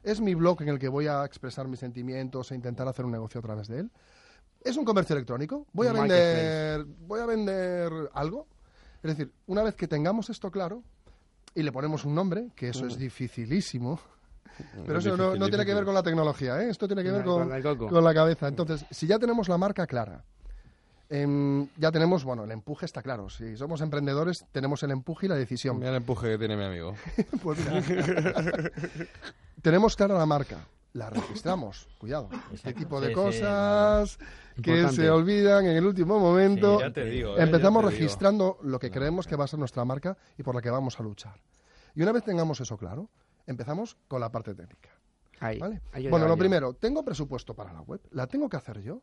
[0.03, 3.11] ¿Es mi blog en el que voy a expresar mis sentimientos e intentar hacer un
[3.11, 3.91] negocio a través de él?
[4.67, 5.65] ¿Es un comercio electrónico?
[5.71, 8.47] ¿Voy a vender, voy a vender algo?
[9.01, 10.83] Es decir, una vez que tengamos esto claro
[11.55, 13.97] y le ponemos un nombre, que eso es dificilísimo,
[14.85, 16.69] pero Es eso no, tiene que ver con la tecnología, ¿eh?
[16.69, 18.49] esto tiene que ver con la cabeza.
[18.49, 20.25] Entonces, si ya tenemos la marca clara,
[21.09, 23.29] em, ya tenemos, bueno, el empuje está claro.
[23.29, 25.77] Si somos emprendedores, tenemos el empuje y la decisión.
[25.77, 26.93] Mira el empuje que tiene mi amigo.
[27.41, 27.81] Pues mira.
[29.61, 30.57] tenemos clara la marca.
[30.97, 31.87] La registramos.
[31.99, 32.29] Cuidado.
[32.51, 34.17] Este tipo de sí, cosas
[34.61, 34.95] que Importante.
[34.95, 36.77] se olvidan en el último momento.
[36.77, 37.37] Sí, Ya te digo.
[37.37, 37.43] ¿eh?
[37.43, 38.03] Empezamos Ya te digo.
[38.03, 40.99] registrando lo que creemos que va a ser nuestra marca y por la que vamos
[40.99, 41.39] a luchar.
[41.93, 43.09] Y una vez tengamos eso claro,
[43.45, 44.89] empezamos con la parte técnica.
[45.39, 45.81] Ahí, ¿vale?
[45.93, 46.39] ahí Bueno, lo yo.
[46.39, 48.01] primero, ¿tengo presupuesto para la web?
[48.11, 49.01] ¿La tengo que hacer yo?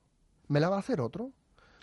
[0.49, 1.31] ¿Me la va a hacer otro?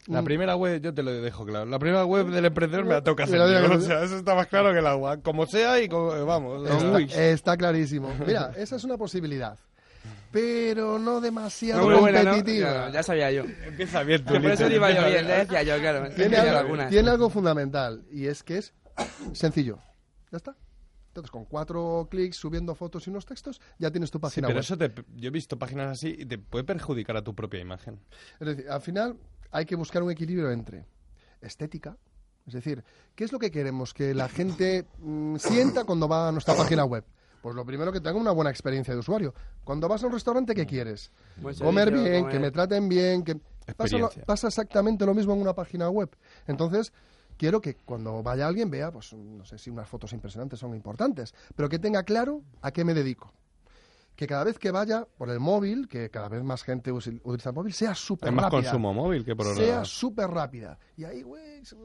[0.08, 1.66] La Mm, primera web, yo te lo dejo claro.
[1.68, 3.40] La primera web del emprendedor me la toca hacer.
[3.40, 3.70] tengo yo.
[3.70, 5.18] que O sea, eso está más claro que el agua.
[5.22, 6.68] Como sea y como, vamos.
[7.16, 8.14] está clarísimo.
[8.26, 9.58] Mira, esa es una posibilidad.
[10.32, 12.32] Pero no demasiado Muy buena, ¿no?
[12.32, 12.90] competitiva.
[12.92, 13.44] Ya sabía yo.
[13.66, 16.10] Empieza bien tu por eso iba yo bien, ya decía yo, claro.
[16.16, 16.90] tiene, algo, lagunas.
[16.90, 18.74] tiene algo fundamental y es que es
[19.34, 19.80] sencillo.
[20.32, 20.56] Ya está.
[21.08, 24.60] Entonces, con cuatro clics subiendo fotos y unos textos, ya tienes tu Sí, página pero
[24.60, 24.64] web.
[24.64, 28.00] eso te, yo he visto páginas así y te puede perjudicar a tu propia imagen.
[28.40, 29.18] Es decir, al final
[29.52, 30.86] hay que buscar un equilibrio entre
[31.42, 31.98] estética,
[32.48, 36.32] es decir, ¿qué es lo que queremos que la gente mm, sienta cuando va a
[36.32, 37.04] nuestra página web?
[37.42, 39.34] Pues lo primero que tenga una buena experiencia de usuario.
[39.64, 41.12] Cuando vas a un restaurante, ¿qué quieres?
[41.38, 43.38] Buen Comer servicio, bien, comer- que me traten bien, que
[43.76, 46.10] pasa, lo- pasa exactamente lo mismo en una página web.
[46.48, 46.94] Entonces,
[47.38, 51.34] quiero que cuando vaya alguien vea, pues no sé si unas fotos impresionantes son importantes,
[51.56, 53.34] pero que tenga claro a qué me dedico.
[54.16, 57.56] Que cada vez que vaya por el móvil, que cada vez más gente utiliza el
[57.56, 58.62] móvil, sea súper Hay más rápida.
[58.64, 59.88] consumo móvil que por sea ordenador.
[59.88, 60.78] súper rápida.
[60.96, 61.78] Y ahí, güey, Eso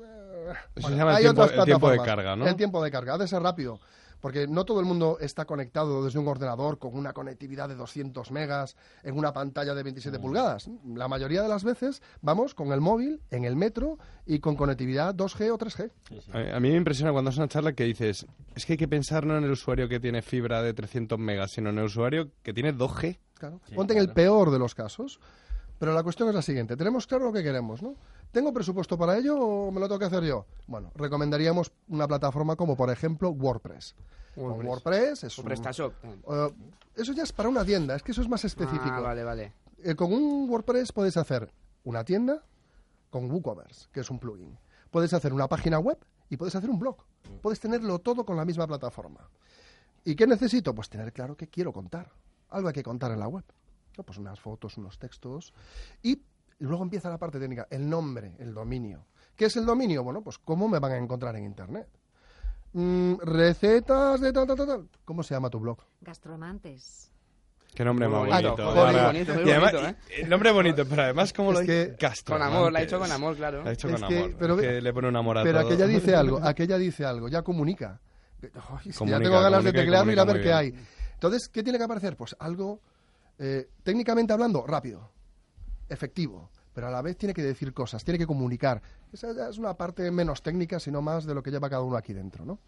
[0.76, 2.46] se llama el hay tiempo- el tiempo de carga, ¿no?
[2.46, 3.80] El tiempo de carga, ha de ser rápido.
[4.20, 8.30] Porque no todo el mundo está conectado desde un ordenador con una conectividad de 200
[8.30, 10.70] megas en una pantalla de 27 pulgadas.
[10.94, 15.14] La mayoría de las veces vamos con el móvil, en el metro y con conectividad
[15.14, 15.90] 2G o 3G.
[16.32, 18.88] A a mí me impresiona cuando es una charla que dices, es que hay que
[18.88, 22.30] pensar no en el usuario que tiene fibra de 300 megas, sino en el usuario
[22.42, 23.18] que tiene 2G.
[23.34, 23.60] Claro.
[23.74, 25.20] Ponte en el peor de los casos.
[25.78, 26.76] Pero la cuestión es la siguiente.
[26.76, 27.94] Tenemos claro lo que queremos, ¿no?
[28.32, 30.46] ¿Tengo presupuesto para ello o me lo tengo que hacer yo?
[30.66, 33.94] Bueno, recomendaríamos una plataforma como, por ejemplo, WordPress.
[34.36, 34.66] WordPress.
[34.68, 35.92] WordPress es O un- PrestaShop.
[36.04, 36.54] Eh,
[36.96, 38.90] eso ya es para una tienda, es que eso es más específico.
[38.90, 39.52] Ah, vale, vale.
[39.82, 41.50] Eh, con un WordPress puedes hacer
[41.84, 42.42] una tienda
[43.10, 44.58] con WooCommerce, que es un plugin.
[44.90, 45.98] Puedes hacer una página web
[46.30, 46.96] y puedes hacer un blog.
[47.42, 49.28] Puedes tenerlo todo con la misma plataforma.
[50.04, 50.74] ¿Y qué necesito?
[50.74, 52.10] Pues tener claro qué quiero contar.
[52.50, 53.44] Algo hay que contar en la web.
[53.98, 54.04] ¿No?
[54.04, 55.52] Pues unas fotos, unos textos.
[56.02, 56.20] Y
[56.60, 59.06] luego empieza la parte técnica, el nombre, el dominio.
[59.34, 60.02] ¿Qué es el dominio?
[60.02, 61.88] Bueno, pues cómo me van a encontrar en Internet.
[62.72, 64.88] Mm, recetas de tal, tal, tal, tal.
[65.04, 65.78] ¿Cómo se llama tu blog?
[66.00, 67.10] Gastromantes.
[67.74, 68.64] Qué nombre Muy bonito, bonito.
[68.74, 69.96] muy bonito, muy y además- bonito, ¿eh?
[70.22, 72.36] El nombre bonito, pero además como lo que- Castro.
[72.36, 73.62] Con amor, la ha hecho con amor, claro.
[73.62, 74.34] La ha hecho Es con que- amor.
[74.38, 75.68] pero es que le pone un amor a Pero todo.
[75.68, 78.00] aquella dice algo, aquella dice algo, ya comunica.
[78.42, 80.74] Ay, Comunica, ya tengo ganas de teclearlo y ir a ver qué hay.
[81.14, 82.16] Entonces, ¿qué tiene que aparecer?
[82.16, 82.80] Pues algo,
[83.38, 85.10] eh, técnicamente hablando, rápido,
[85.88, 88.82] efectivo, pero a la vez tiene que decir cosas, tiene que comunicar.
[89.12, 91.96] Esa ya es una parte menos técnica, sino más de lo que lleva cada uno
[91.96, 92.58] aquí dentro, ¿no?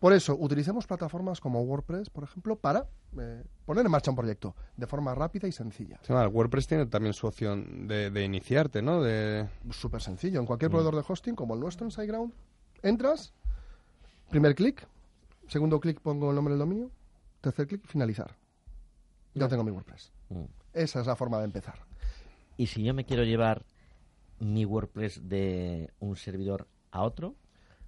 [0.00, 4.56] Por eso, utilicemos plataformas como WordPress, por ejemplo, para eh, poner en marcha un proyecto
[4.76, 6.00] de forma rápida y sencilla.
[6.02, 9.00] Sí, WordPress tiene también su opción de, de iniciarte, ¿no?
[9.00, 9.48] De...
[9.70, 10.40] Súper sencillo.
[10.40, 10.72] En cualquier Mm.
[10.72, 12.32] proveedor de hosting, como el nuestro en SiteGround,
[12.82, 13.32] entras,
[14.28, 14.84] primer clic,
[15.46, 16.90] segundo clic pongo el nombre del dominio,
[17.40, 18.34] tercer clic, finalizar.
[19.34, 20.12] Ya tengo mi WordPress.
[20.28, 20.44] Mm.
[20.74, 21.74] Esa es la forma de empezar.
[22.56, 23.64] Y si yo me quiero llevar
[24.38, 27.34] mi WordPress de un servidor a otro,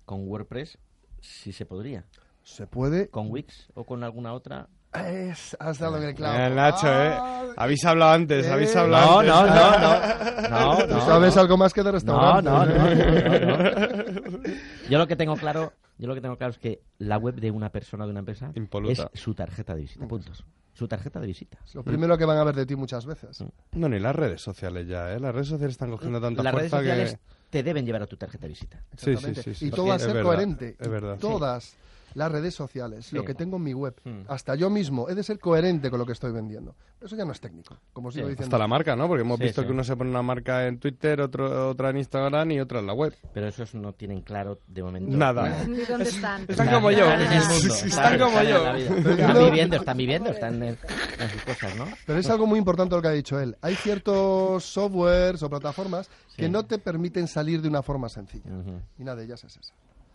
[0.05, 0.78] con WordPress
[1.20, 2.05] sí se podría.
[2.42, 3.09] Se puede.
[3.09, 4.68] ¿Con Wix o con alguna otra?
[4.92, 6.38] Es- has dado en el clavo.
[6.38, 7.12] Eh, Nacho, ¿eh?
[7.18, 8.51] Ah, Habéis hablado antes, eh.
[8.53, 9.55] habéis hablado No, antes.
[9.55, 10.24] no, no, no.
[10.45, 11.40] No, ¿Tú no, sabes no.
[11.40, 12.51] algo más que de No, restaurante?
[12.51, 14.38] no, no, no, no.
[14.90, 17.51] Yo lo que tengo claro, yo lo que tengo claro es que la web de
[17.51, 19.11] una persona o de una empresa Impoluta.
[19.12, 20.45] es su tarjeta de visita, puntos.
[20.74, 21.58] Su tarjeta de visita.
[21.72, 23.42] Lo primero que van a ver de ti muchas veces.
[23.72, 25.20] No, ni las redes sociales ya, ¿eh?
[25.20, 27.18] Las redes sociales están cogiendo tanta Las redes fuerza sociales que...
[27.50, 28.82] te deben llevar a tu tarjeta de visita.
[28.96, 29.66] Sí, sí, sí, sí.
[29.68, 30.76] Y todo va a ser verdad, coherente.
[30.78, 31.16] Es verdad.
[31.20, 31.76] Todas
[32.14, 33.16] las redes sociales, Sí.
[33.16, 34.22] lo que tengo en mi web, Mm.
[34.28, 36.74] hasta yo mismo, he de ser coherente con lo que estoy vendiendo.
[37.00, 38.44] Eso ya no es técnico, como sigo Sí, diciendo.
[38.56, 39.06] Hasta la marca, ¿no?
[39.08, 39.66] Porque hemos Sí, visto sí.
[39.66, 42.86] que uno se pone una marca en Twitter, otro, otra en Instagram y otra en
[42.86, 43.14] la web.
[43.34, 45.16] Pero esos no tienen claro de momento.
[45.16, 45.64] Nada.
[45.68, 46.44] Ni dónde están.
[46.48, 47.04] Están como yo.
[47.04, 47.74] Están en el mundo.
[47.74, 48.74] Están como yo.
[48.74, 50.78] Están no- viviendo, están viviendo, están en,
[51.18, 51.84] en sus cosas, ¿no?
[52.06, 53.56] Pero es algo muy importante lo que ha dicho él.
[53.60, 58.50] Hay ciertos softwares o plataformas que no te permiten salir de una forma sencilla.
[58.98, 59.74] Y una de ellas es esa.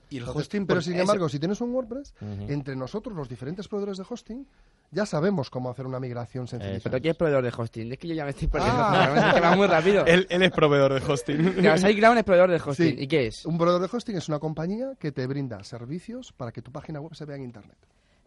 [0.09, 2.13] Y el Entonces, hosting, pero por- sin ese- embargo, si tienes un WordPress,
[2.47, 4.47] entre nosotros, los diferentes proveedores de hosting,
[4.91, 6.79] ya sabemos cómo hacer una migración sencilla.
[6.83, 7.91] Pero ¿qué es proveedor de hosting?
[7.91, 8.81] Es que yo ya me estoy perdiendo.
[8.81, 9.27] Ah.
[9.29, 10.03] Es que va muy rápido.
[10.07, 11.37] Él, él es proveedor de hosting.
[11.77, 12.95] SiteGround es proveedor de hosting.
[12.97, 13.03] Sí.
[13.03, 13.45] ¿Y qué es?
[13.45, 16.99] Un proveedor de hosting es una compañía que te brinda servicios para que tu página
[16.99, 17.77] web se vea en Internet.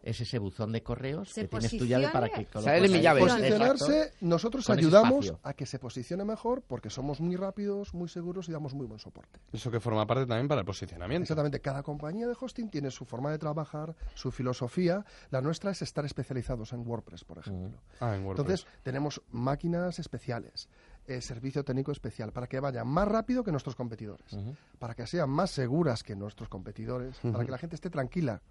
[0.03, 3.21] Es ese buzón de correos Se que tienes tu llave para que Sale mi llave.
[3.21, 4.17] Posicionarse, Exacto.
[4.23, 8.53] nosotros Con ayudamos a que se posicione mejor porque somos muy rápidos, muy seguros y
[8.53, 9.39] damos muy buen soporte.
[9.53, 11.23] Eso que forma parte también para el posicionamiento.
[11.23, 15.05] Exactamente, cada compañía de hosting tiene su forma de trabajar, su filosofía.
[15.31, 17.81] La nuestra es estar especializados en WordPress, por ejemplo.
[18.01, 18.41] Ah, en WordPress.
[18.41, 20.69] Entonces, tenemos máquinas especiales,
[21.07, 24.37] eh, servicio técnico especial, para que vayan más rápido que nuestros competidores,
[24.79, 28.43] para que sean más seguras que nuestros competidores, para que la gente esté tranquila.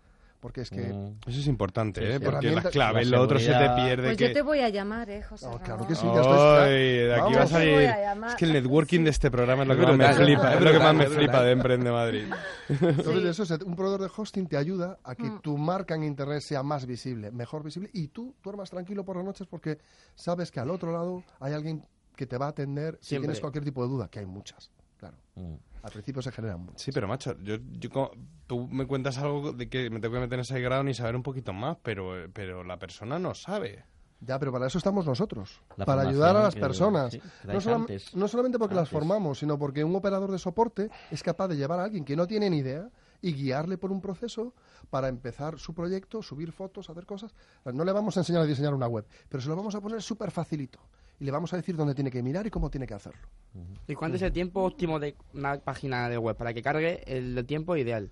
[0.42, 0.82] Porque es que...
[0.82, 1.18] Mm.
[1.28, 2.20] Eso es importante, Sí, ¿eh?
[2.20, 4.08] Porque las claves, la lo otro se te pierde.
[4.08, 4.28] Pues que...
[4.30, 5.88] yo te voy a llamar, ¿eh, José No, claro Ramón?
[5.88, 7.80] que sí, ya estoy- Ay, de aquí va a salir.
[8.28, 10.54] Es que el networking de este programa es lo que más me flipa.
[10.56, 12.26] es lo que más me flipa de Emprende Madrid.
[12.70, 13.28] Entonces, Sí.
[13.28, 15.42] eso es, un proveedor de hosting te ayuda a que Mm.
[15.42, 19.26] tu marca en Internet sea más visible, mejor visible, y tú duermas tranquilo por las
[19.26, 19.78] noches porque
[20.16, 21.86] sabes que al otro lado hay alguien
[22.16, 23.28] que te va a atender si Siempre.
[23.28, 25.18] tienes cualquier tipo de duda, que hay muchas, claro.
[25.36, 25.54] Mm.
[25.84, 26.82] Al principio se generan muchas.
[26.82, 28.12] Sí, pero macho, yo, yo
[28.48, 31.16] tú me cuentas algo de que me tengo que meter en ese grado y saber
[31.16, 33.84] un poquito más, pero, pero la persona no sabe.
[34.24, 37.12] Ya, pero para eso estamos nosotros, La para ayudar a las que- personas.
[37.14, 38.16] sí, no, dais solam- antes.
[38.16, 41.80] no solamente porque las formamos, sino porque un operador de soporte es capaz de llevar
[41.80, 42.88] a alguien que no tiene ni idea
[43.24, 44.54] y guiarle por un proceso
[44.92, 47.34] para empezar su proyecto, subir fotos, hacer cosas.
[47.74, 50.04] No le vamos a enseñar a diseñar una web, pero se lo vamos a poner
[50.04, 50.80] súper facilito.
[51.22, 53.22] Y le vamos a decir dónde tiene que mirar y cómo tiene que hacerlo.
[53.88, 57.46] ¿Y cuánto es el tiempo óptimo de una página de web para que cargue el
[57.46, 58.10] tiempo ideal?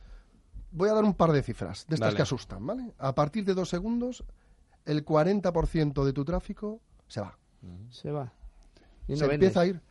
[0.72, 2.16] Voy a dar un par de cifras, de estas Dale.
[2.18, 2.94] que asustan, ¿vale?
[3.00, 4.24] A partir de dos segundos,
[4.86, 7.36] el 40% de tu tráfico se va.
[7.90, 8.32] Se va.
[9.08, 9.34] Y se vendes.
[9.34, 9.82] empieza a ir.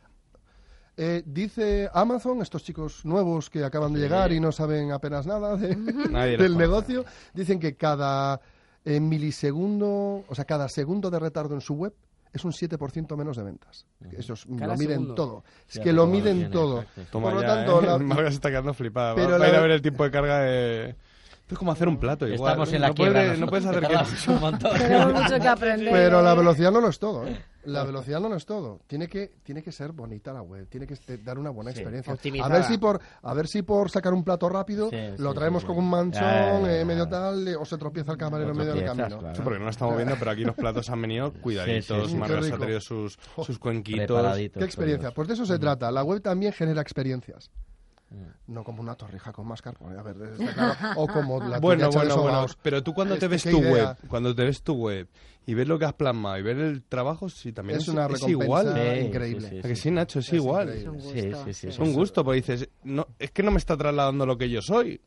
[0.95, 5.57] Eh, dice Amazon, estos chicos nuevos que acaban de llegar y no saben apenas nada
[5.57, 5.75] de-
[6.37, 7.03] del negocio,
[7.33, 8.39] dicen que cada
[8.85, 11.93] eh, milisegundo, o sea, cada segundo de retardo en su web
[12.33, 13.85] es un 7% menos de ventas.
[14.11, 15.15] Eso es- Cada lo miden segundo.
[15.15, 15.43] todo.
[15.67, 16.85] Es Sí, que lo miden tiene, todo.
[17.11, 17.85] Por lo ya, tanto, ¿eh?
[17.87, 19.15] la- Marga se está quedando flipada.
[19.15, 20.89] Pero va, va la- a ir a ver el tiempo de carga de...
[20.89, 22.51] Esto es como hacer un plato igual.
[22.51, 23.21] Estamos en la no quiebra.
[23.21, 24.77] puedes, no puedes hacer que...
[24.77, 25.91] Tenemos mucho que aprender.
[25.91, 27.41] Pero la velocidad no lo es todo, ¿eh?
[27.73, 28.79] La velocidad no lo es todo.
[28.87, 31.79] Tiene que, tiene que ser bonita la web, tiene que este- dar una buena Sí,
[31.79, 32.11] experiencia.
[32.11, 32.53] A optimizada.
[32.53, 35.77] ver si por, a ver si por sacar un plato rápido Sí, lo traemos con
[35.77, 39.19] un manchón eh, medio tal eh, o se tropieza el camarero en medio del camino.
[39.19, 39.43] claro.
[39.43, 42.11] Porque no lo estamos viendo, pero aquí los platos han venido cuidaditos.
[42.11, 44.37] Se ha traído sus, sus cuenquitos.
[44.37, 45.11] ¿Qué experiencia?
[45.11, 45.91] Pues de eso se trata.
[45.91, 47.49] La web también genera experiencias.
[48.11, 48.53] Mm.
[48.53, 50.73] No como una torrija con mascarpone, a ver, claro.
[50.97, 52.45] O como la Bueno, de bueno, bueno.
[52.63, 53.71] Pero tú cuando te ves tu idea.
[53.71, 55.07] web, cuando te ves tu web
[55.45, 58.05] y ves lo que has plasmado y ver el trabajo, sí, también es, Es una
[58.07, 58.73] es recompensa igual.
[58.73, 59.49] Sí, increíble.
[59.49, 60.19] sí, ¿A que sí, Nacho?
[60.19, 60.69] Es, igual.
[60.69, 60.79] increíble.
[60.79, 60.95] Es un
[61.33, 61.81] gusto, sí, sí, Es sí.
[61.81, 64.99] un gusto, porque dices, no, es que no me está trasladando lo que yo soy.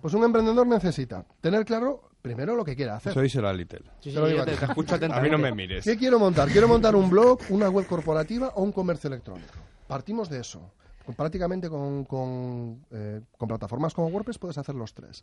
[0.00, 3.12] Pues un emprendedor necesita tener claro primero lo que quiere hacer.
[3.12, 3.82] Eso díselo a Little.
[4.00, 4.58] Sí, sí, Te a te, ti.
[4.58, 5.84] te escucho A mí no me mires.
[5.84, 6.48] ¿Qué quiero montar?
[6.48, 9.52] Quiero montar un blog, una web corporativa o un comercio electrónico.
[9.86, 10.72] Partimos de eso.
[11.16, 15.22] Prácticamente con, con, eh, con plataformas como WordPress puedes hacer los tres.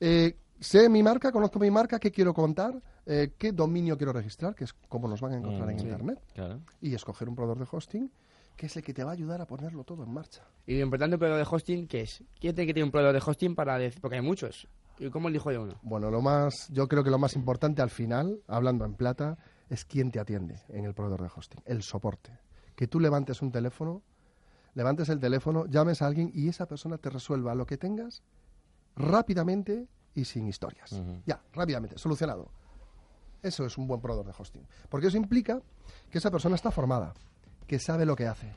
[0.00, 4.54] Eh, sé mi marca, conozco mi marca, qué quiero contar, eh, qué dominio quiero registrar,
[4.54, 5.84] que es cómo nos van a encontrar Mm, en sí.
[5.86, 6.60] Internet, Claro.
[6.80, 8.10] y escoger un proveedor de hosting
[8.56, 10.42] que es el que te va a ayudar a ponerlo todo en marcha.
[10.64, 12.22] Y lo importante un proveedor de hosting, ¿qué es?
[12.38, 14.00] ¿Quién tiene que tener un proveedor de hosting para decir?
[14.00, 14.68] Porque hay muchos.
[15.00, 15.74] ¿Y cómo elijo yo uno?
[15.82, 19.84] Bueno, lo más, yo creo que lo más importante al final, hablando en plata, es
[19.84, 22.30] quién te atiende en el proveedor de hosting, el soporte.
[22.76, 24.02] Que tú levantes un teléfono,
[24.74, 28.22] levantes el teléfono, llames a alguien y esa persona te resuelva lo que tengas
[28.96, 31.00] rápidamente y sin historias.
[31.26, 32.48] Ya, rápidamente, solucionado.
[33.42, 34.66] Eso es un buen proveedor de hosting.
[34.88, 35.60] Porque eso implica
[36.10, 37.12] que esa persona está formada,
[37.66, 38.52] que sabe lo que hace.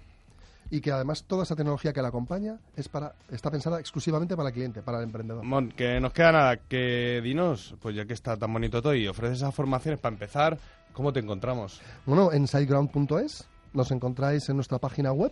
[0.70, 4.50] Y que además toda esa tecnología que la acompaña es para, está pensada exclusivamente para
[4.50, 5.44] el cliente, para el emprendedor.
[5.44, 9.08] Mon, que nos queda nada, que dinos, pues ya que está tan bonito todo y
[9.08, 10.58] ofreces esas formaciones para empezar,
[10.94, 11.82] ¿cómo te encontramos?
[12.06, 15.32] Bueno, en siteground.es nos encontráis en nuestra página web,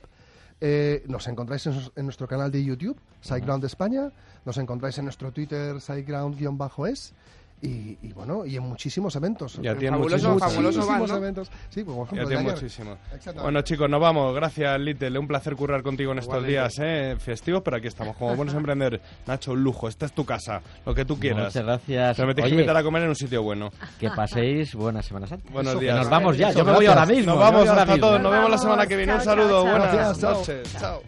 [0.62, 4.12] eh, nos encontráis en, en nuestro canal de YouTube, Siteground España,
[4.46, 7.14] nos encontráis en nuestro Twitter, Siteground-es,
[7.62, 9.60] y, y bueno, y en muchísimos eventos.
[9.62, 11.18] Ya tiene fabuloso, muchísimos- fabuloso van, muchísimos ¿no?
[11.18, 11.52] eventos.
[11.70, 12.54] Sí, pues, por ejemplo, Ya tiene ayer.
[12.54, 12.92] muchísimo.
[13.06, 13.42] Exactamente.
[13.42, 14.36] Bueno, chicos, nos vamos.
[14.36, 15.18] Gracias, Little.
[15.20, 16.52] Un placer currar contigo en estos Igualmente.
[16.52, 17.16] días ¿eh?
[17.20, 19.02] festivos, pero aquí estamos como buenos emprendedores.
[19.26, 19.88] Nacho, un lujo.
[19.88, 20.62] Esta es tu casa.
[20.86, 21.46] Lo que tú quieras.
[21.46, 22.16] Muchas gracias.
[22.18, 23.72] Pero me tienes que invitar a comer en un sitio bueno.
[24.00, 25.50] que paséis buena Semana Santa.
[25.52, 25.98] Buenos Eso, días.
[25.98, 26.50] nos vamos ya.
[26.50, 27.32] Eso, Yo me voy ahora mismo.
[27.34, 28.22] Nos vamos hasta todos.
[28.22, 29.16] Nos vemos la semana que viene.
[29.16, 29.64] Un saludo.
[29.64, 29.80] chao, chao.
[29.80, 30.74] Buenas noches.
[30.80, 31.02] Chao.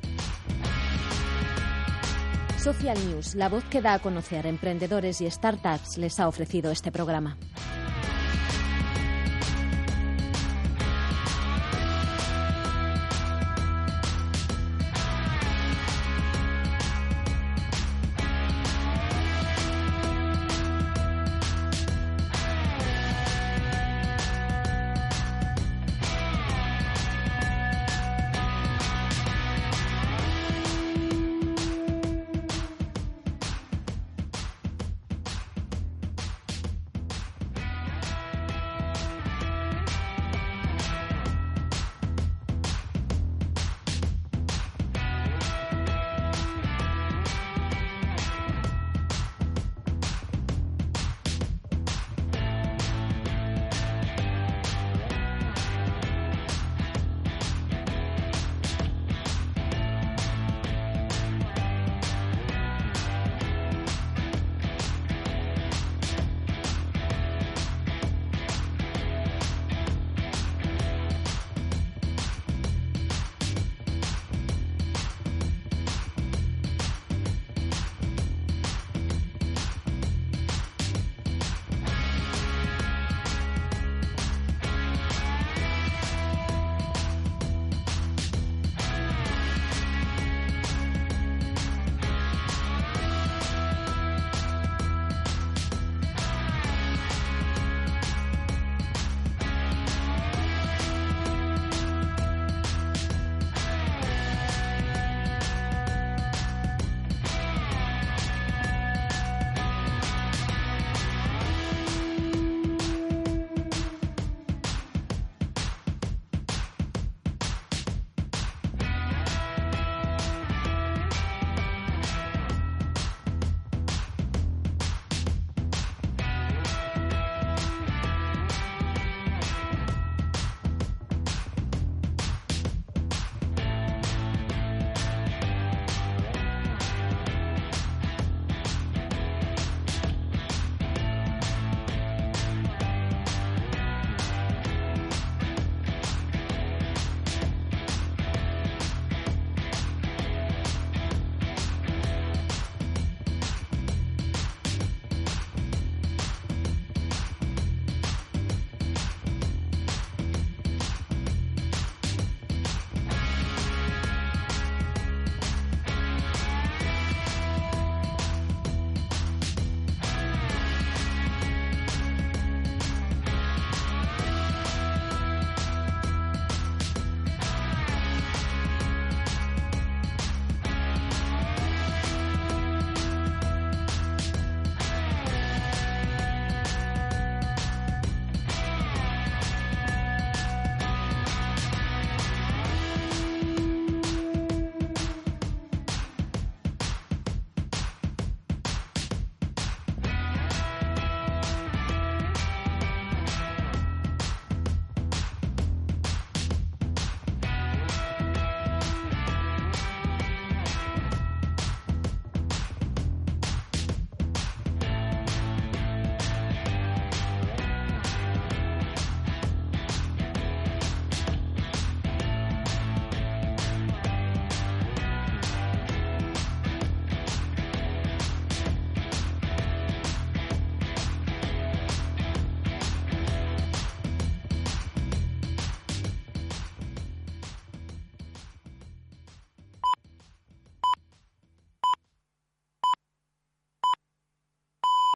[2.68, 6.91] Social News, la voz que da a conocer emprendedores y startups, les ha ofrecido este
[6.91, 7.38] programa.